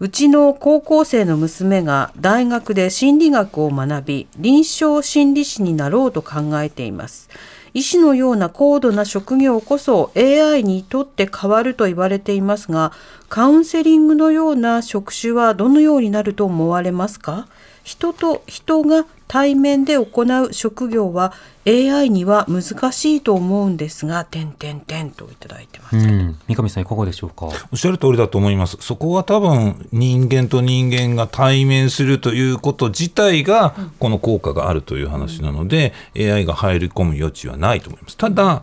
[0.00, 7.28] うちの高校生の娘が大学で心理学を学び臨床心理士になろうと考えています。
[7.74, 12.92] 医師のような高度な職業こそ AI にとって変わると言われていますが
[13.28, 17.48] カウンセリングのような職種はどのようになると思われますか？
[17.82, 19.04] 人と人が
[19.34, 21.32] 対面で行う職業は
[21.66, 25.96] AI には難しいと思うんですが、点点点といただいてます。
[25.96, 27.46] うん、三上さんいかがでしょうか？
[27.46, 28.76] おっしゃる通りだと思います。
[28.78, 38.16] そこは多分人間と人間が対面するということ自体がこの効果があるという話なので、AI が入り込む余地はないと思います。
[38.16, 38.62] ただ、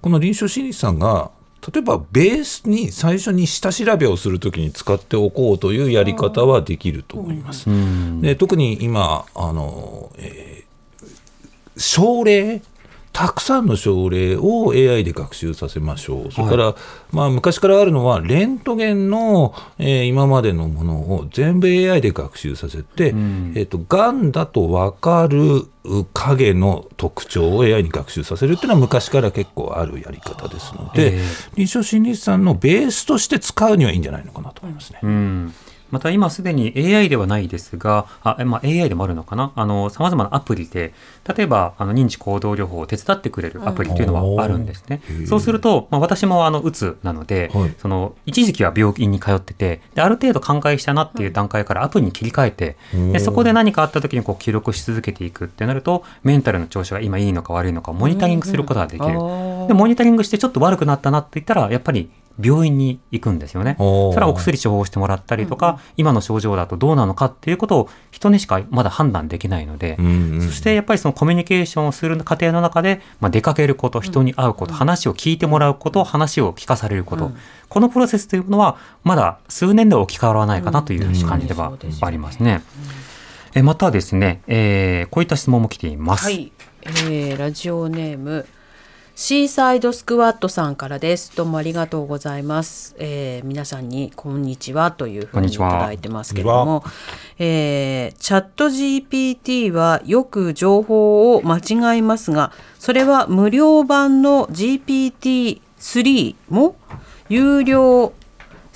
[0.00, 1.32] この臨床心理士さんが
[1.72, 7.70] 例えばベースに最初に下調べをするときに使っておこうというやり方はできると思います。
[7.70, 10.64] うん、で特に今あの、えー
[11.76, 12.62] 症例
[13.14, 16.74] たくさんの症例を AI で学習させましょう、それから、
[17.12, 23.52] まあ、昔からあるのは、レントゲンの、えー今までのものを全部 AI で学習させて、ん。
[23.54, 31.20] えー、とがんだと分かるう影の特徴を AI に学習させるっていうのは、昔から結構あるやり方ですので、え。
[31.54, 34.98] 臨床心理士さんのベースとして使うにはいいんじゃないのかなと思いますね。
[35.04, 35.54] うん
[35.94, 40.92] また今すでに AI ではないですが、あまあ、AI でもあるのかな、あの様々なアプリで、
[41.36, 45.00] 例えばあの認知行動療法を手伝ってくれるアプリというのはあるんですね。
[45.08, 47.74] うんそうすると、まあ、私もあのうつなので、はい。
[47.78, 52.76] その一時期は病院に通っててで、ある程度寛解したなっていう段階からアプリに切り替えて、
[53.12, 59.18] でそこで何かあった時にこう記録し続けていくってなると、メンタルの調子が今いいのか悪いのかモニタリングすることができる。
[59.20, 63.76] あでモニタリングしてちょっと悪くなったなって言ったら、やっぱり病院に行くんですよね。
[63.78, 77.30] それはお薬処方してもらったりとか、今の症状だとどうなのかっていうことを人にしかまだ判断できないので、うんうんそしてやっぱりそのコミュニケーションをする過程の中で、まあ、出かけること、人に会うこと、話を聞いてもらうこと、話を聞かされること、
[77.68, 82.62] このプロセスというのはまだ数年では置き換わらないかなという感じではありますね。
[83.54, 86.24] えまたですね、えーこういった質問も来ています。
[86.24, 88.46] はい、えーラジオネーム
[89.16, 91.36] シーサイドスクワットさんからです。
[91.36, 92.96] どうもありがとうございます。
[92.98, 96.82] えー皆さんにこんにちはというふうにいただいてますけれども、
[97.38, 102.50] えーチャット GPT はよく情報を間違いますが、
[102.80, 106.74] それは無料版の GPT-3 も
[107.28, 108.12] 有料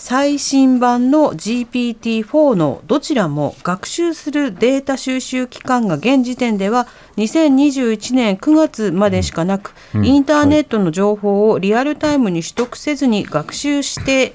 [0.00, 14.34] 最新版の GPT-4 のどちらも学習するデータ収集期間が現時点では2021年9月までしかなく、インターネットの情報をリアルタイムに取得せずに学習して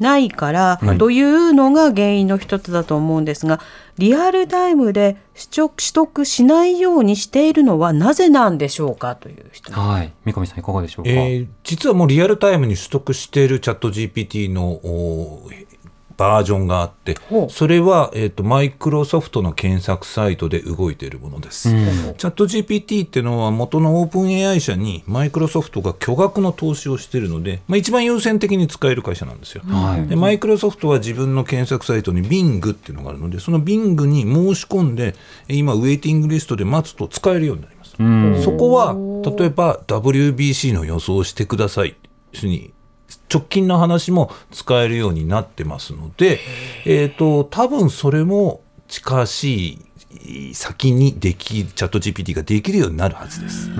[0.00, 3.60] ないから、というのが原因の一つだと思うんですが
[3.98, 10.12] リアルタイムで取得取得しないようにしているのはなぜなんでしょうかという質問はい。
[10.24, 11.10] 三上さんいかがでしょうか？
[11.10, 14.80] えー実はもうリアルタイムに取得しているチャット GPT の
[16.20, 17.16] バージョンがあって
[17.48, 22.14] それは、えー、とマイクロソフトの検索サイトで動いているものです、うん。
[22.18, 30.06] チャット GPT っていうのは元のオープン AI 社にマイクロソフトが巨額の投資をしているので、まあ、一番優先的に使える会社なんですよ、はい。
[30.08, 35.14] でマイクロソフトは自分の検索サイトに Bing っていうのがあるのでその Bing に申し込んで
[35.48, 37.96] え今ウェイティングリストで待つと使えるようになります。
[37.98, 38.42] うん。
[38.42, 38.94] そこは
[39.38, 41.96] 例えば WBC の予想をしてください。
[42.42, 42.72] に
[43.32, 46.40] 直近の話も使えるようになってますので、
[46.84, 49.78] えー、と多分それも近し
[50.24, 53.70] い先にできチャット GPT ができるようになるはずです。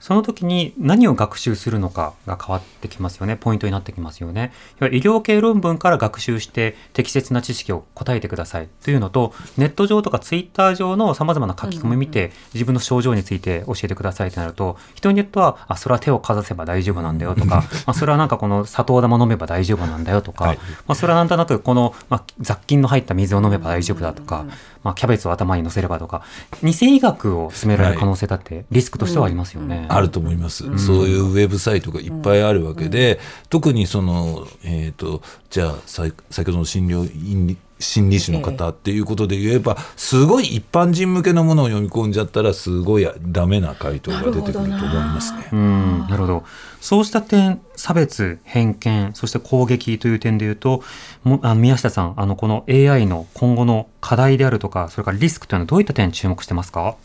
[0.00, 3.36] その時に何を学習するのかが変わってきますよね。
[3.36, 4.52] ポイントになってきますよね。
[4.80, 24.46] いわゆる医療系論文から学習して適切な知識を答えてくださいというのと、ネット上とかツイッター上の様々な書き込みを見て、自分の症状について教えてくださいとなると、人によっては、あ、それは手をかざせば大丈夫なんだよとか、まあ、それはなんかこの砂糖玉飲めば大丈夫なんだよとか、はいまあ、それはなんとなくこの、まあ、雑菌の入った水を飲めば大丈夫だとか、
[24.82, 26.22] まあ、キャベツを頭に乗せればとか、
[26.62, 29.86] 偽医学を進められる可能性だってリスクとしてはありますよね。
[29.88, 45.48] ああると思います、そういうウェブサイトがいっぱいあるわけで、特にその、えー、とじゃあさい先ほどの診療院心理師の方っていうことで言えば、すごい一般人向けのものを読み込んじゃったらすごいダメな回答が出てくると思いますね。
[45.50, 46.44] うん、なるほど。
[46.82, 50.82] そうした点、差別、偏見、そして攻撃という点でいうと、
[51.24, 56.96] もあの宮下さん、あのこの AI の今後の課題であるとか、それからリスクというのはどういった点に注目してますか？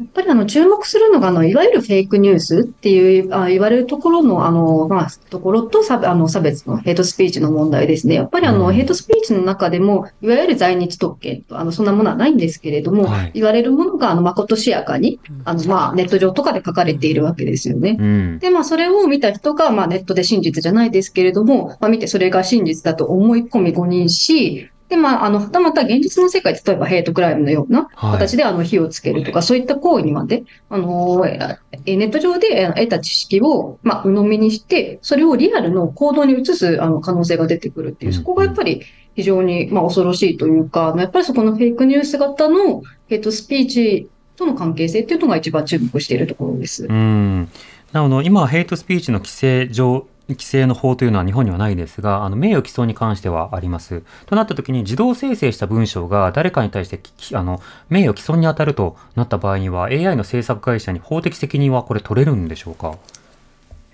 [0.00, 8.14] やっぱりあの注目するのがあのいわゆるフェイクニュースっていうあ言われるところのあの、まあ、ところと差あの差別のヘイトスピーチの問題ですね。
[8.14, 17.96] やっぱりあの、うんヘイトスピーチの中でもいわゆる在日特権とあのそんなものはないんですけれども、はい言われるものがあの誠しやかにあの、まあ、ネット上とかで書かれているわけですよね。
[17.98, 18.38] うん。
[18.38, 38.82] で、まあ、それを見た人が、まあ、ネットで真実じゃないですけれども、まあ、見てそれが真実だと思い込み誤認し、で、まあ、あの、はたまた現実の世界、例えばヘイトクライムのようなはい形で、あの、火をつけるとか、そういった行為にまで、あの、ええネット上でえ得た知識を、まあ、鵜呑みにして、それをリアルの行動に移す、あの、可能性が出てくるっていう、そこがやっぱり
[39.14, 46.86] 非常に、まあ、恐ろしいというか、やっぱりそこのフェイクニュース型のヘイトスピーチとの関係性っていうのが一番注目しているところです。
[46.86, 47.48] うん。
[47.92, 54.02] なお、今、ヘイトスピーチの規制上、規制の法というのは日本にはないですが、あの名誉毀損に関してはあります。
[54.26, 62.96] となったときに、自動生成した文章が誰かに対してきあの名誉毀損に当たるとなった場合には、AI の制作会社に法的責任はこれ取れるんでしょうか？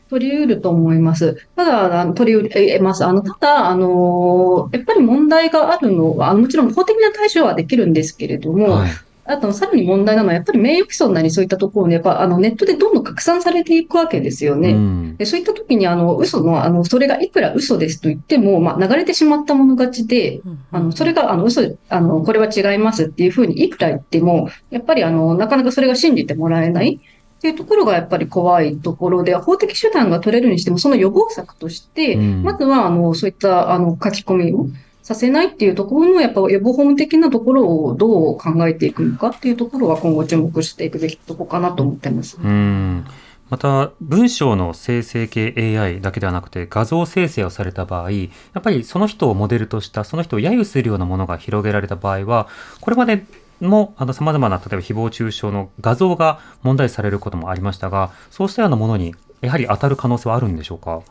[0.09, 1.37] 取り得ると思います。
[1.57, 3.05] ただ、取り得ます。
[3.05, 8.90] あの、ただ、あの、やっぱり問題があるのは、もちろん法的な対処はできるんですけれども、はい。
[9.29, 14.71] あと、さらに問題なのは、やっぱり名誉毀損なりそういったところで、やっぱ、あの、ネットでどんどん拡散されていくわけですよね。
[14.71, 15.17] うん。
[15.17, 27.01] でそういった時に、あの、嘘の、あの、それがいくら嘘ですと言っても、まあ、流れてしまったもの勝ちで、あの、それが、あの、嘘、あの、これは違いますっていうふうにいくら言っても、やっぱり、あの、なかなかそれが信じてもらえない
[27.37, 34.69] っていうところがやっぱり怖いところで、法的手段が取れるにしても、その予防策として、うんまずは、あの、そういった、あの、書き込みを
[35.07, 42.37] させないっていうところの、やっぱ予防法務的なところをどう考えていくのかっていうところは今後注目していくべきところかなと思ってます。
[42.42, 43.05] うん
[43.49, 48.27] また、文章の生成系 AI だけではなくて、画像生成をされた場合、や
[48.59, 52.49] っぱりその人をモデルとした、その人を揶揄するようなものが広げられた場合は、
[52.81, 53.25] これまで
[53.61, 61.03] も、あの、様々な、例えば誹謗中傷の画像が問題視されることもありましたが、そうしたようなものに、やはり当たる可能性はあるんでしょうか？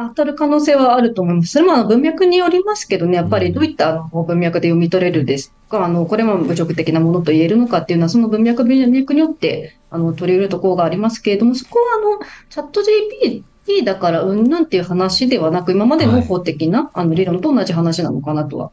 [0.00, 1.48] 当たる可能性はあると思います。
[1.48, 18.70] それも文脈によりますけどね、やっぱりどういったあの文脈で読み取れるですか、あの、これも侮辱的なものと言えるのかっていうのは、その文脈文脈によって、あの、取り入れるところがありますけれども、そこはあの、チャット GPT だからうんなんていう話ではなく、今までの法的な、あの理論と同じ話なのかなとは。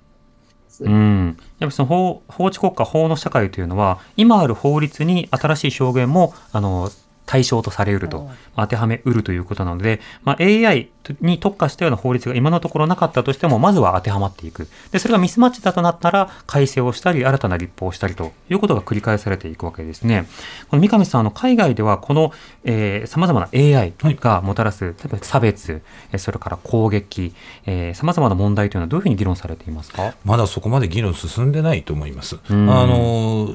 [0.79, 1.25] うん。
[1.27, 6.91] やっぱりその法、法治国家、法の社会というのは、今ある法律に新しい表現も、あの、
[7.25, 8.23] 対象とされうると、
[8.55, 10.89] まあ当てはめうるということなので、まあ、AI
[11.21, 14.67] に特化したような法律が今のところなかったとしても、まずは当てはまっていく。
[14.91, 20.27] で、それがミスマッチだとなったら、改正をしたり、新たな立法をしたりということが繰り返されていくわけですね。
[20.69, 22.31] この三上さん、あの、海外ではこの、
[22.63, 27.35] えー、様々な AI がもたらす、例えば差別、えーそれから攻撃、
[27.67, 30.15] えー、様々な問題というのはどういうふうに議論されていますか？
[30.25, 32.39] まだそこまで議論進んでないと思います。
[32.49, 33.49] あんの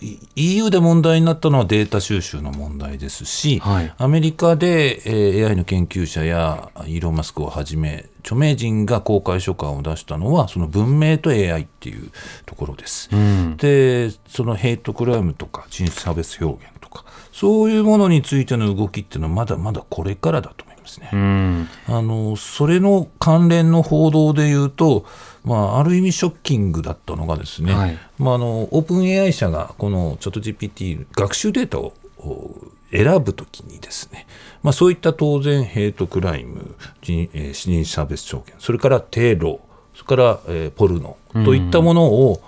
[0.00, 0.18] い
[0.56, 12.10] EU で問題になったのはデータ収集の問題ですし、はいアメリカで、えー AI の研究者やイーロン・マスクをはじめ著名人が公開書簡を出したのはその文明と AI っていう
[12.44, 13.08] ところです。
[13.12, 13.56] うん。
[13.56, 21.10] でそのヘイトクライムとか人種差別表現とかそういうものについての動きっていうのはまだまだこれからだと思いますね。
[21.12, 21.68] うん。
[21.86, 25.06] あのそれの関連の報道でいうと、
[25.44, 32.54] まあ、ある意味ショッキングだったのがですね、はいまあ、あのオープン AI 社がこのチャット GPT 学習データをお
[32.90, 34.26] 選ぶときにですね、
[34.62, 39.60] まあ、そういった当然ヘイトクライム人,、えー人種差別証言それからテロ
[39.94, 42.40] それから、えーポルノといったものを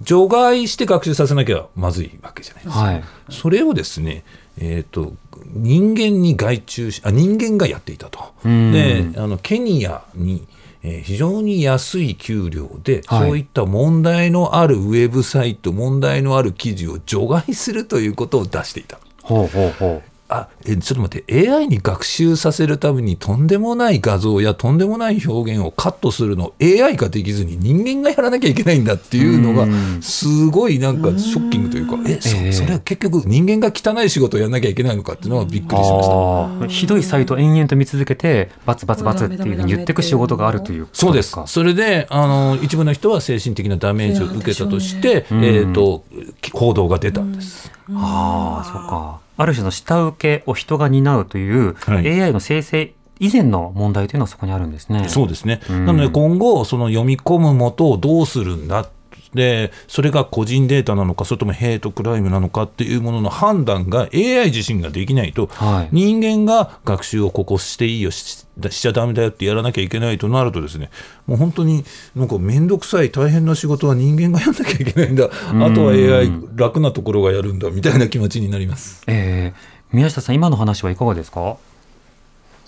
[0.00, 2.82] 除外して学習させなきゃまずいわけじゃないですか。
[2.82, 3.04] はい。
[3.30, 4.22] それをですね、
[4.56, 5.12] えー、と
[5.46, 8.20] 人間に外注しあ人間がやっていたと。
[8.44, 10.46] うんであのケニアに、
[10.84, 19.00] えー非常に安い給料で、はいそういった問題のあるウェブサイト問題のある記事を除外するということを出していた。
[19.28, 21.50] ほうほうほあえちょっと待って。
[21.50, 30.02] AI に学習させるためにとんでもない画像やとんでもない表現をカットするのを AI ができずに人間がやらなきゃいけないんだっていうのがうん。
[30.02, 32.52] すごいなんかショッキングというかえそええ。
[32.52, 36.66] それは結局人間が汚い仕事をやらなきゃいけないのかっていうのはびっくりしました。
[36.68, 41.34] ひどいサイトを延々と見続けて、バツバツバツっていうふうに言っていく仕事があるということそうです。
[41.34, 41.46] か。
[41.46, 45.38] それであの一部の人は精神的なダメージを受けたとして、えうん。
[45.70, 46.04] ー、と
[46.52, 47.77] 報道が出たんです。
[47.94, 49.20] ああ、そうか。
[49.36, 55.08] ある種の下請けを人が担うという、はい AI の生成以前の問題というのはそこにあるんですね。
[55.08, 55.60] そうですね。
[55.68, 58.88] うんなので今後、その読み込む元をどうするんだ。
[59.34, 65.88] で、それが個人データなのか、それともヘイトクライムなのかっていうものの判断が AI 自身ができないと、はい。
[65.92, 70.90] 人間が学習をここしていいよししちゃだめだよってやらなきゃいけないとなるとですね
[71.26, 71.84] もう本当に
[72.16, 75.28] なんか面倒くさい大変な仕事は人間がやんなきゃいけないんだあ
[75.72, 79.04] とは AI 楽なところがやるんだみたいな気持ちになります。
[79.06, 81.56] えー宮下さん、今の話はいかがですか？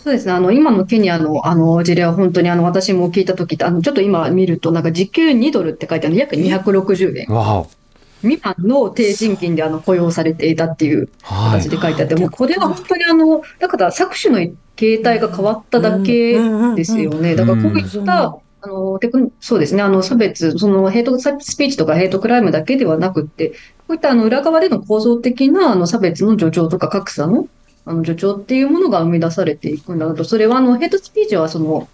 [0.03, 0.33] そうですね。
[0.33, 7.71] あの、今のケニアの、あの、事例は本当に、あの、私も聞いたときって、あの、ちょっと今見ると、なんか時給2ドルって書いてある約260円わお。
[8.23, 11.69] 未満の低賃金で、あの、雇用されていたっていうはい形。
[11.69, 16.39] で書いてあって、もうこれは本当にあの、だから搾取の形態が変わっただけ
[16.75, 17.37] ですよね。
[17.37, 21.25] だからこういった、あの、テクそうですね、あの、差別、そのヘイトス
[21.59, 23.55] ピーチとかヘイトクライムだけではなくって、こ
[23.91, 27.49] ういったあの裏側での構造的なあの差別の助長とか格差の
[27.91, 31.88] あの助長っていうものが生み出されていくんだなと、それはあのヘイトスピーチはその、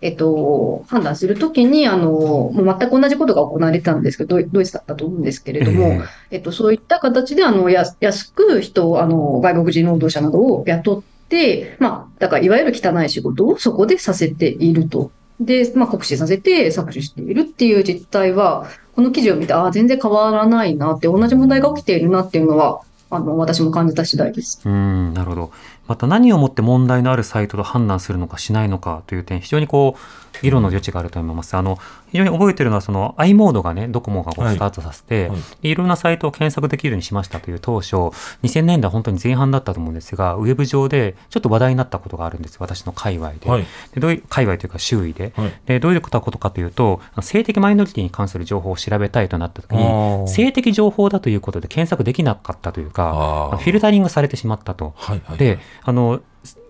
[0.00, 15.10] えっと、判断するときに、あの、もう全く同じことが行われてたんですけど、ドイツだったと思うんですけれども、ええっと、そういった形で、あの、や安く人を、あの、外国人労働者などを雇って、まあ、だから、いわゆる汚い仕事をそこでさせていると。
[15.40, 24.60] で、まあ、酷使させて搾取しているっていう実態は、この記事を見て、ああ、全然変わらないなって、同じ問題が起きているなっていうのは、あの、私も感じた次第です。
[24.64, 25.50] うん、なるほど。
[25.90, 31.56] また何をもって問題のあるサイトと判断するのかしないのかという点、非常にこう、議論の余地があると思います。
[31.56, 31.78] あの、
[32.10, 37.96] 非常に覚えてるのは、その i モードがね、ドコモがこうはいスタートさせて、はいでいろんなサイトを検索できるようにしましたという当初、
[38.42, 42.56] 2000年代本当に前半だったと思うんですが、ウェブ上でちょっと話題になったことがあるんです。
[42.58, 43.50] 私の界隈で。
[43.50, 45.32] はいでどういう、界隈というか周囲で。
[45.36, 54.94] はいで、どういうことかというと、性的マイノリティに関する情報を調べたいとなった時に、性的情報だということで検索できなかったというか、フィルタリングされてしまったと。
[54.96, 56.20] はいはいで、あの、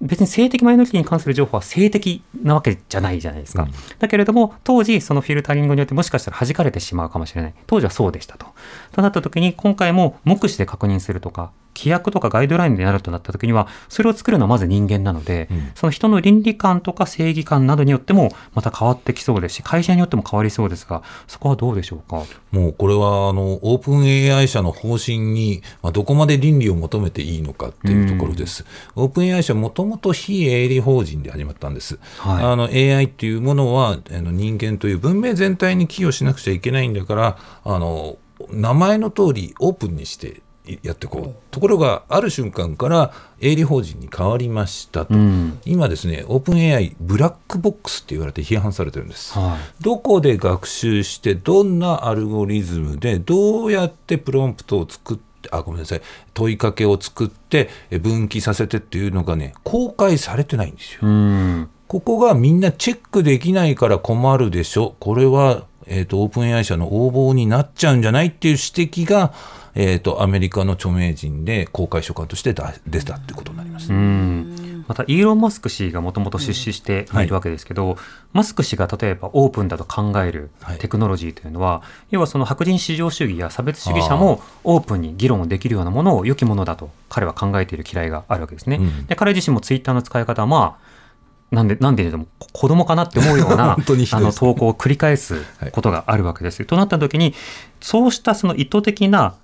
[0.00, 3.62] 別に性的マイノリティに関する情報は性的なわけじゃないじゃないですか。
[3.64, 7.54] うんだけれども、当時、そのフィルタリングによってもしかしたら弾かれてしまうかもしれない。
[7.66, 8.46] 当時はそうでしたと。
[8.92, 22.24] となった時に、今回も目視で確認するとか、規約とかガイドラインになるとなった時には、それを作るのはまず人間なので、うんその人の倫理観とか正義観などによってもまた変わってきそうですし、会社によっても変わりそうですが、そこはどうでしょうか？
[22.50, 24.02] もうこれはあのオープン
[24.36, 28.64] AI 社の方針に、まあ、どこまで倫理を求めていいのかっていうところです。
[28.96, 31.98] オープン AI 社もともと非営利法人で始まったんです。
[32.18, 38.16] はいあの AI っていうものはあの人間という文明全体に寄与しなくちゃいけないんだからあの
[38.50, 40.40] 名前の通りオープンにして
[40.82, 41.34] やっていこう。
[41.50, 45.14] ところがある瞬間から営利法人に変わりましたと。
[45.14, 45.58] うん。
[45.64, 49.38] 今ですね、オープン AI ブラックボックスって言われて批判されてるんです。
[49.38, 49.82] はい。
[49.82, 56.02] どこで学習して、どんなアルゴリズムで、どうやってプロンプトを作って、あ、ごめんなさい、
[56.34, 61.00] 問いかけを作って、え分岐させてっていうのがね、公開されてないんですよ。
[61.02, 61.70] うん。
[61.90, 64.94] ここがみんなチェックできないから困るでしょ。
[65.00, 69.32] これは、えっ、と、オープン AI 社の横暴になっちゃうんじゃないっていう指摘が、
[69.74, 73.92] えっ、と、アメリカの著名人で公開書簡としてだ出たっていうことになります。
[73.92, 77.96] うんまたイーロン・マスク氏がもともと出資しているわけですけど、
[78.32, 88.76] マスク氏が例えばオープンだと考えるはいテクノロジーというのは、要はその白人至上主義や差別主義者もオープンに議論をできるようなものを良きものだと彼は考えている嫌いがあるわけですね。
[88.76, 90.89] うんで彼自身もツイッターの使い方はまあ
[91.50, 93.76] なんで、なんででも、こ子供かなって思うような、
[94.12, 95.42] あの、投稿を繰り返す
[95.72, 96.64] ことがあるわけです。
[96.64, 97.34] となった時に、
[97.80, 99.34] そうしたその意図的な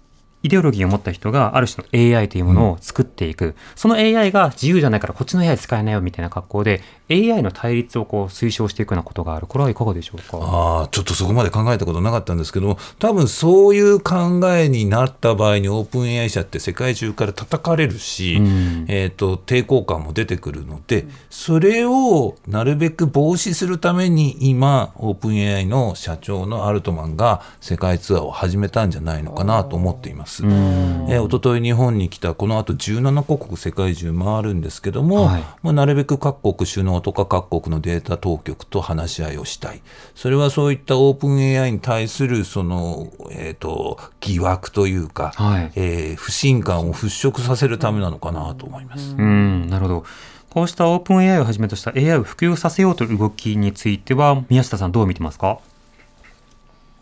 [0.43, 9.47] イデオロギーを持った人がある種の AI というものを作っていく、その AI が自由じゃないからこっちの AI 使えないよみたいな格好で AI の対立をこう推奨していくようなことがある。
[9.47, 10.39] これはいかがでしょうか？
[10.39, 18.84] ああ、ちょっとそこまで考えたことなかったんですけども、多分そういう考えになった場合にオープン AI 社って世界中から叩かれるし、うん。
[18.89, 30.26] えっ、と、抵抗感も出てくるので、それをなるべく防止するために今、オープン AI の社長のアルトマンが世界ツアーを始めたんじゃないのかなと思っています。
[30.43, 31.07] うん。
[31.09, 35.45] えー、一昨日日本に来たこの後17カ国世界中回るんですけども、はい。
[35.62, 39.81] まあ、なるべく各国首脳とか各国のデータ当局と話し合いをしたい。
[40.14, 45.72] それはそういったオープン AI に対するその、えー、と疑惑というか、はい。
[45.77, 49.14] えー不信感を払拭させるためなのかなと思います。
[49.16, 49.68] うん。
[49.68, 50.05] なるほど。
[50.51, 55.59] こうしたオープン AI をはじめとした AI を普及させようという動きについては宮下さんどう見てますか？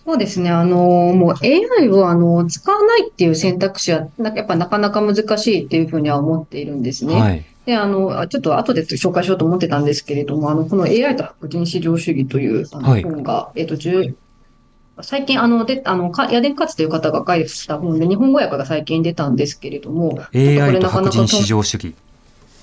[0.07, 0.51] そうですね。
[0.51, 7.15] あの、もう AI をあの使わないっていう選択肢は、なやっぱなかなか難しいっていうふうには思っているんですね。
[7.15, 14.15] はいで、あの、あちょっと後で紹介しようと思ってたんですけれども、あの、この AI と白人至上主義というあのはい本が、えっと、10
[15.01, 21.95] 最近、あの、で、あの、かヤデンカツという方が書いた本で、日本語訳が最近出たんですけれども、AI と白人至上主義。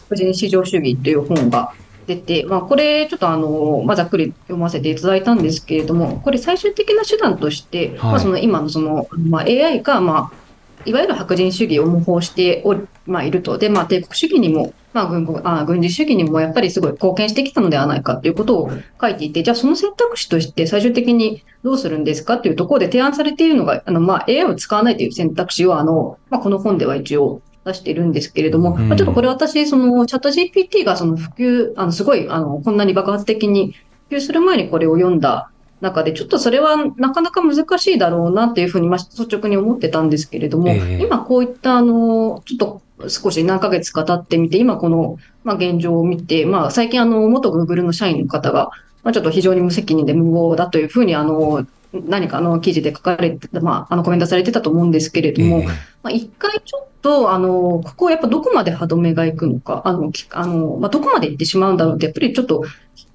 [0.08, 1.74] 個人市場主義という本が
[2.16, 10.42] 出て、まあ、これ、ちょっとあの、まあ、ざっくり読ませていただいたんですけれども、これ最終的な手段として、はいまあ、その今のその、まあ、AI が、まあ、
[10.86, 13.58] いわゆる白人主義を模倣しており、まあ、いると。
[13.58, 28.90] で、まあ、帝国主義にも、まあ軍国あ、軍事主義にもやっぱりすごい貢献してきたのではないかということを書いていて、じゃあその選択肢として最終的にどうするんですかっていうところで提案されているのが、あの、まあ、AI を使わないという選択肢を、あの、まあ、この本では一応出しているんですけれども、うん。
[28.90, 33.76] まあ、ちょっとこれ私、その、チャット GPT がその普及、あの、すごい、あの、こんなに爆発的に
[34.10, 35.52] 普及する前にこれを読んだ
[35.82, 41.04] 中で、ちょっとそれはなかなか難しいだろうなっていうふうに、まあ、率直に思ってたんですけれども、ええ。
[41.04, 42.58] 今こういった、あの、ちょっ
[43.02, 48.72] と少し何ヶ月か経ってみて、今この、まあ、現状を見て、まあ、最近あの、元 Google の社員の方が、
[49.04, 55.66] まあ、ちょっと非常に無責任で無謀だというふうに、あの、何かあの記事で書かれてた、まあ、あのコメントされてたと思うんですけれども、ええ。
[55.66, 55.74] ま
[56.06, 62.64] あ、一回ちょっと、あの、ここをやっぱどこまで歯止めがいくのか、あの、きあの、まあ、どこまで行ってしまうんだろうって、やっぱりちょっと、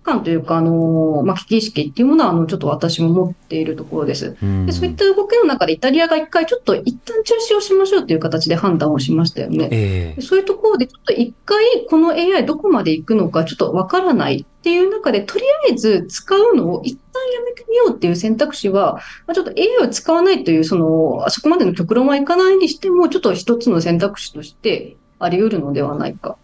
[0.06, 4.36] 感というか、あの、まあ、危機意識っていうものは、あの、ちょっと私も持っているところです。
[4.42, 9.68] うんでそういった動きの中で、イタリアが一回ちょっと一旦中止をしましょうという形で判断をしましたよね。
[9.70, 18.94] ええでそういうところで、ちょっと一回この AI どこまで行くのかちょっとわからないっていう中で、とりあえず使うのを一旦やめてみようっていう選択肢は、
[19.26, 26.36] まあ、ちょっと AI を使わないという、その、あそこまでの極論はいかないにしても、ちょっと一つの選択肢としてあり得るのではないか。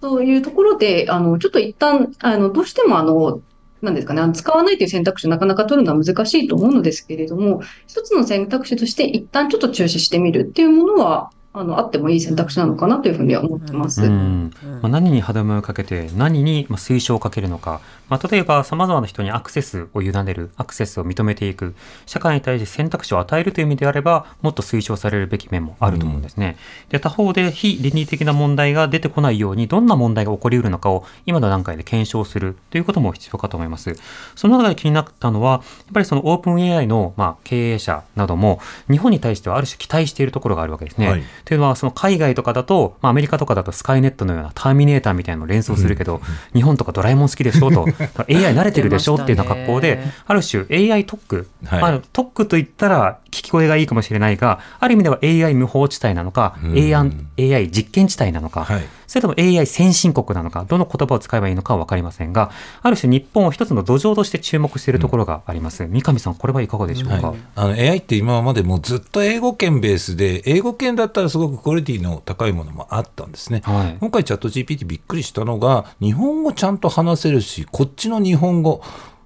[0.00, 3.42] というところで、あの、ちょっと一旦、あの、どうしてもあの、
[3.82, 14.02] なんですかね、使わないという選択肢をなかなか取るのは難しいと思うのですけれども、一つの選択肢として一旦ちょっと中止してみるっていうものは、あの、あってもいい選択肢なのかなというふうには思ってます。
[14.02, 14.52] うん。
[14.62, 21.74] まあ、何に歯止めをかけて何にまあ推奨をかけるのか、まあ、例えば様々な人にアクセスを委ねるアクセスを認めていく。
[22.06, 26.56] 社会に対して選択肢を与えるという意味であればもっと推奨されるべき面もあると思うんですね、
[26.88, 32.56] で他方で非倫理的な問題が出てこないようにどんな問題が起こりうるのかを今の段階で検証する。
[32.70, 33.96] ということも必要かと思います。
[34.36, 46.20] その中で気になったのはやっぱりそのオープン AI のまあ経営者なども日本に対してはある種期待しているところがあるわけですね、はいというのは、その海外とかだと、まあ、アメリカとかだとスカイネットのようなターミネーターみたいなのを連想するけど、
[46.54, 47.70] 日本とかドラえもん好きでしょ？
[47.70, 47.84] と、
[48.28, 49.14] AI 慣れてるでしょ？
[49.16, 51.82] っていうような格好である種 AI 特区、はい。
[51.82, 56.72] まあ、特区と言ったら聞き声がいいかもしれないが、ある意味では AI 無法地帯なのか、うん。
[56.74, 56.94] AI,
[57.54, 65.84] AI 実験地帯なのか、はいそれとも AI 先進国なのか、どの言葉を使えばいいのかは分かりませんが、ある種日本を一つの土壌として注目しているところがあります。
[65.88, 73.62] 三上さん、これはいかがでしょうか、はい、あの AI って今までもうずっと英語圏ベースで英語圏だったらすごくクオリティの高いものもあったんですね。
[73.64, 78.80] はい今回チャット GPT びっくりしたのが日本語ちゃんと話せるしこっちの日本語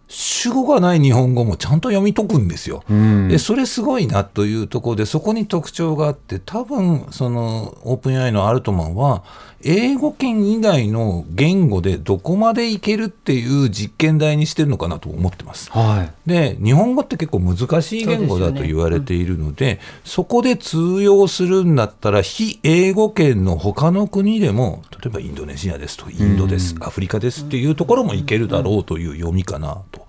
[0.09, 2.85] 主語がない日本語もちゃんと読み解くんですよ。
[2.89, 9.25] うんでそれすごいなというところでそこに特徴があって多分そのオープン AI のアルトマンは
[9.65, 15.71] 英語圏以外の言語でどこまでいけるっていう実験台にしてるのかなと思ってます。
[15.71, 16.29] はい。
[16.29, 30.07] で日本語って結構難しい言語だと言われているのでそこで通用するんだったら非英語圏の他の国でも例えばインドネシアですとインドです、アフリカですっていうところもいけるだろうという読みかなと。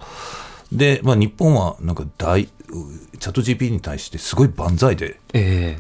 [0.71, 2.64] で、まあ、日本はなんか大う
[3.19, 5.77] チャット GP に対してすごい万歳でえ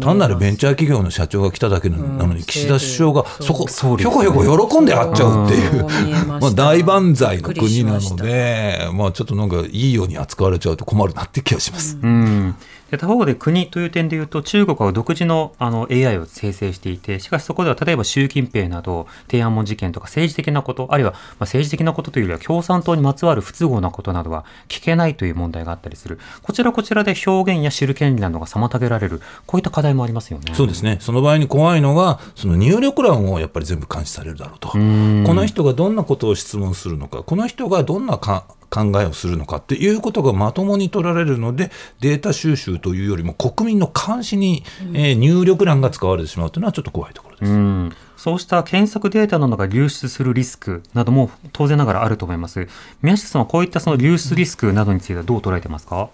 [0.00, 3.66] 単なるベンチャー企業の社長が来ただけなのに、岸田首相がそこ、
[3.96, 5.84] ひょこひょこ喜んで会っちゃうっていう、
[6.26, 8.16] まあ大万歳の国なました。
[8.16, 11.98] ので、まあちょっとなんかいいように扱われちゃうと困るなって気がします。
[12.02, 12.54] えうん。
[12.90, 30.54] で他方で国という点でいうと中国は独自のあの AI を生成していてしかしそこでは例えば習近平など天安門事件とか政治的なことあるいはまあ政治的なことというよりは共産党にまつわる不都合なことなどは聞けないという問題があったりするこちらこちらで表現や知る権利などが妨げられるこういった課題もありますよね。
[30.54, 30.98] そうですね。
[31.00, 34.68] その場合に怖いのが、その入力欄をやっぱり全部監視されるだろうと。
[34.68, 38.44] こんの人がどんなことを質問するのか、この人がどんなか
[38.74, 41.70] 考えをするのかっていうことがまともに取られるので、
[42.00, 47.52] データ収集というよりも国民の監視に、えー入力欄が使われてしまうというのはちょっと怖いところです。
[47.52, 52.66] うん、そうした検索データなどが流出するリスクなども当然ながらあると思います。
[53.00, 56.10] 宮下さんはこういったその流出リスクなどについてはどう捉えてますか、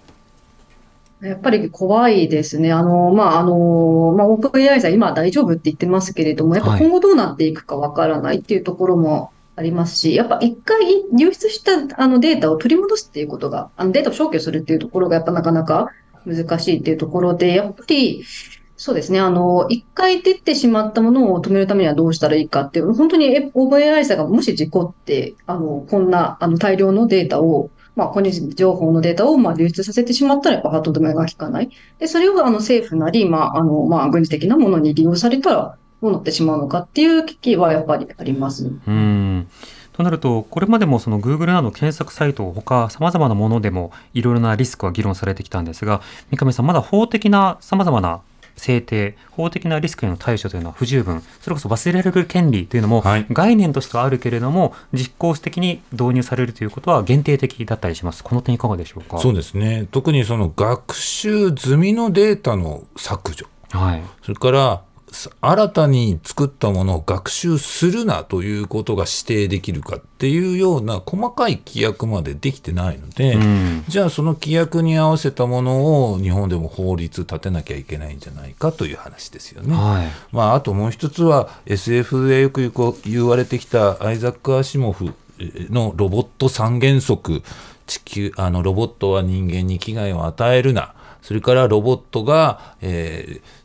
[1.22, 2.72] やっぱり怖いですね。
[2.72, 9.30] あの、まあ、あの、まあ、オープン AI さん今は大丈夫って言ってますけれども、やっぱはい今後どうなっていくかわからないっていうところも
[9.60, 10.80] ありますし、やっぱ一回
[11.12, 15.90] 流出したあのデータを取り戻すっていうことが、あのデータを消去するっていうところがやっぱなかなか
[16.24, 18.24] 難しいっていうところで、やっぱり、
[18.76, 19.20] そうですね。
[19.20, 31.68] あの、一回出てしまったものを止めるためにはどうしたらいいかっていう、本当にえオープン AI さんがもし事故って、あの、こんな、あの、大量のデータを、まあ、個人情報のデータをまあ流出させてしまったら、やっぱハート止めが効かない。
[31.98, 38.70] で、それをあの政府なり、まあ、あの、まあ、軍事的なものに利用されたら、どうなってしまうのかっていう危機はやっぱりあります。
[38.86, 39.48] うん
[39.92, 48.20] となると、これまでもその Google など検索サイト、他様々なものでもいろいろなリスクは議論されてきたんですが、三上さん、まだ法的な様々な
[48.56, 58.24] 制定、法的なリスクへの対処というのは不十分、それこそ忘れられる権利というのもはい概念としてはあるけれども、実効的に導入されるということは限定的だったりします。
[58.24, 59.18] この点いかがでしょうか？
[59.18, 59.86] そうですね。
[59.90, 63.46] 特にその学習済みのデータの削除。
[63.70, 64.02] はい。
[64.22, 64.82] それから、さ
[65.40, 79.74] 新たに作ったものを学習するなということが指定できるかっていうような細かい規約までできてないので、うんじゃあその規約に合わせたものを日本でも法律立てなきゃいけないんじゃないかという話ですよね。
[79.74, 80.08] はい。
[80.32, 82.72] まあ、あともう一つは SF でよく
[83.04, 85.12] 言われてきたアイザック・アシモフ
[85.70, 87.42] のロボット三原則
[87.86, 93.59] 地球あのロボットは人間に危害を与えるなそれからロボットが、えー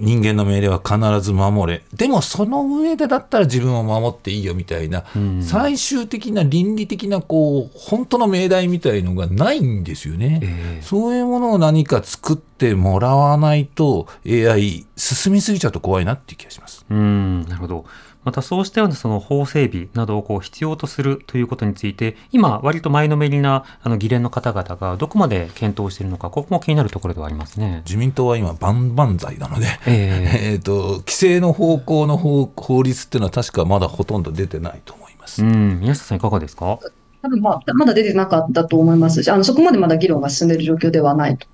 [0.00, 5.04] 人間の命令は必ず守れでもその上でだったら自分を守っていいよみたいな、
[5.42, 10.40] 最終的な倫理的なこう本当の命題みたいのがないんですよね。
[10.42, 16.84] ええそういうものを何か作ってもらわないと AI 進みすぎちゃうと怖いなっていう気がします。
[16.90, 17.84] うん、なるほど。
[18.24, 27.82] またそうしたようなその法整備などをこう必要とするということについて、今割と前のめりなあの議連の方々がどこまで検討しているのか、ここも気になるところではありますね。
[27.86, 35.42] 自民党は今万々歳なので、ええ ーと規制の方向の法法律っていうのは確かまだほとんど出てないと思います。
[35.42, 36.78] うん、宮下さんいかがですか？
[37.22, 41.46] 多分まあ、まだ出てなかったと思いますし、あの、そこまでまだ議論が進んでいる状況ではないと。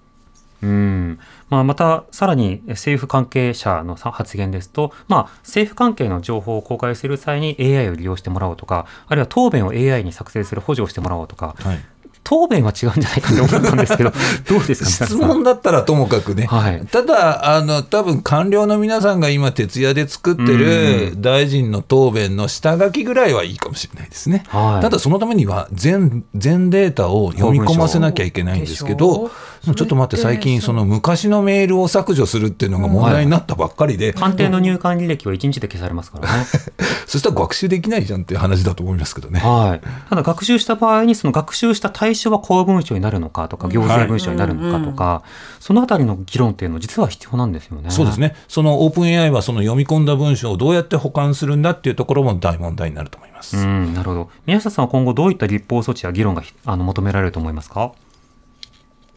[0.62, 1.18] うん。
[1.48, 11.78] まあ、また、さらに政府関係者のさ発言ですと、まあ、政府関係の情報を公開する際に AI を利用してもらおうとか、あるいは答弁を AI に作成する補助をしてもらおうとか、はい、
[12.26, 14.10] 答弁は違うんじゃないかと思ったんですけど、
[14.50, 16.84] どうですか、質問だったらともかくね、はい。
[16.90, 24.82] ただあの多分官僚の皆さんが今徹夜で作ってる大臣の答弁の下書きぐらいはいいかもしれないですね、はい。
[24.82, 29.30] ただそのためには全全データを読み込ませなきゃいけないんですけど
[29.74, 36.44] ちょっと待って最近その昔のメールを削除するっていうのが問題になったばっかりで、官邸の入管履歴は1日で消されますからね。
[37.06, 39.40] そしたら学習できないじゃんっていう話だと思いますけどね。
[39.40, 40.08] はい。
[40.10, 45.22] ただ学習した場合に、その学習した対象は公文書になるのかとか、行政文書になるのかとか、
[45.60, 47.90] そのあたりの議論っていうのは実は必要なんですよね。
[47.90, 48.20] そうです。
[48.20, 48.34] ね。
[48.48, 53.56] そのオープン AI はその読み込んだ文章をどうやって保管するんだっていうところも大問題になると思います。
[53.56, 54.30] うん、なるほど。
[54.46, 57.92] 宮下さんは今後どういった立法措置や議論がひあの求められると思いますか？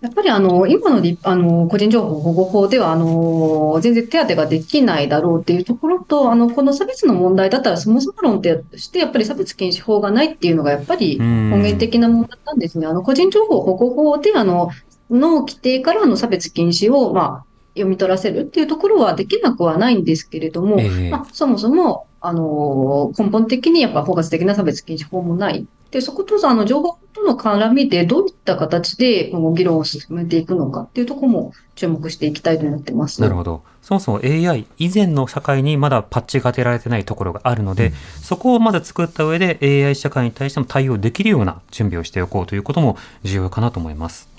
[0.02, 12.88] やっぱりあの、今の立あの、個人情報保護法では、あの、全然手当てができないだろうっていうところと、あの、この差別の問題だったら、そもそも論として、やっぱり差別禁止法がないっていうのが、やっぱりうん根源的な問題なんですね。
[12.88, 14.70] あの、個人情報保護法で、あの、
[15.10, 25.66] の規定からの差別禁止を、まあ、読み取らせるっていうところはできなくはないんですけれども、ええまあ、そもそも、あの、根本的にやっぱ包括的な差別禁止法もない。
[25.92, 33.22] で、そことあの情報との絡みでどういった形で今後議論を進めていくのかっていうところも注目していきたいと思ってます。
[33.22, 33.64] なるほど。
[33.82, 44.30] そもそも AI 以前の社会にまだパッチが当てられてないところがあるので、そこをまず作った上で AI 社会に対しても対応できるような準備をしておこうということも重要かなと思います。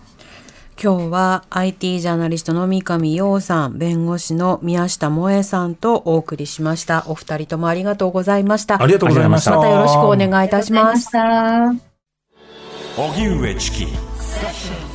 [0.83, 7.05] 今日は IT ジャーナリストの三上洋さん、弁護士の宮下萌恵さんとお送りしました。
[7.07, 8.83] お二人ともありがとうございました。
[8.83, 9.57] ありがとうございました。
[9.57, 11.19] またよろしくお願いいたします。
[11.19, 11.85] ありがとうございまし
[12.97, 13.03] た。
[13.03, 14.90] 荻上チキ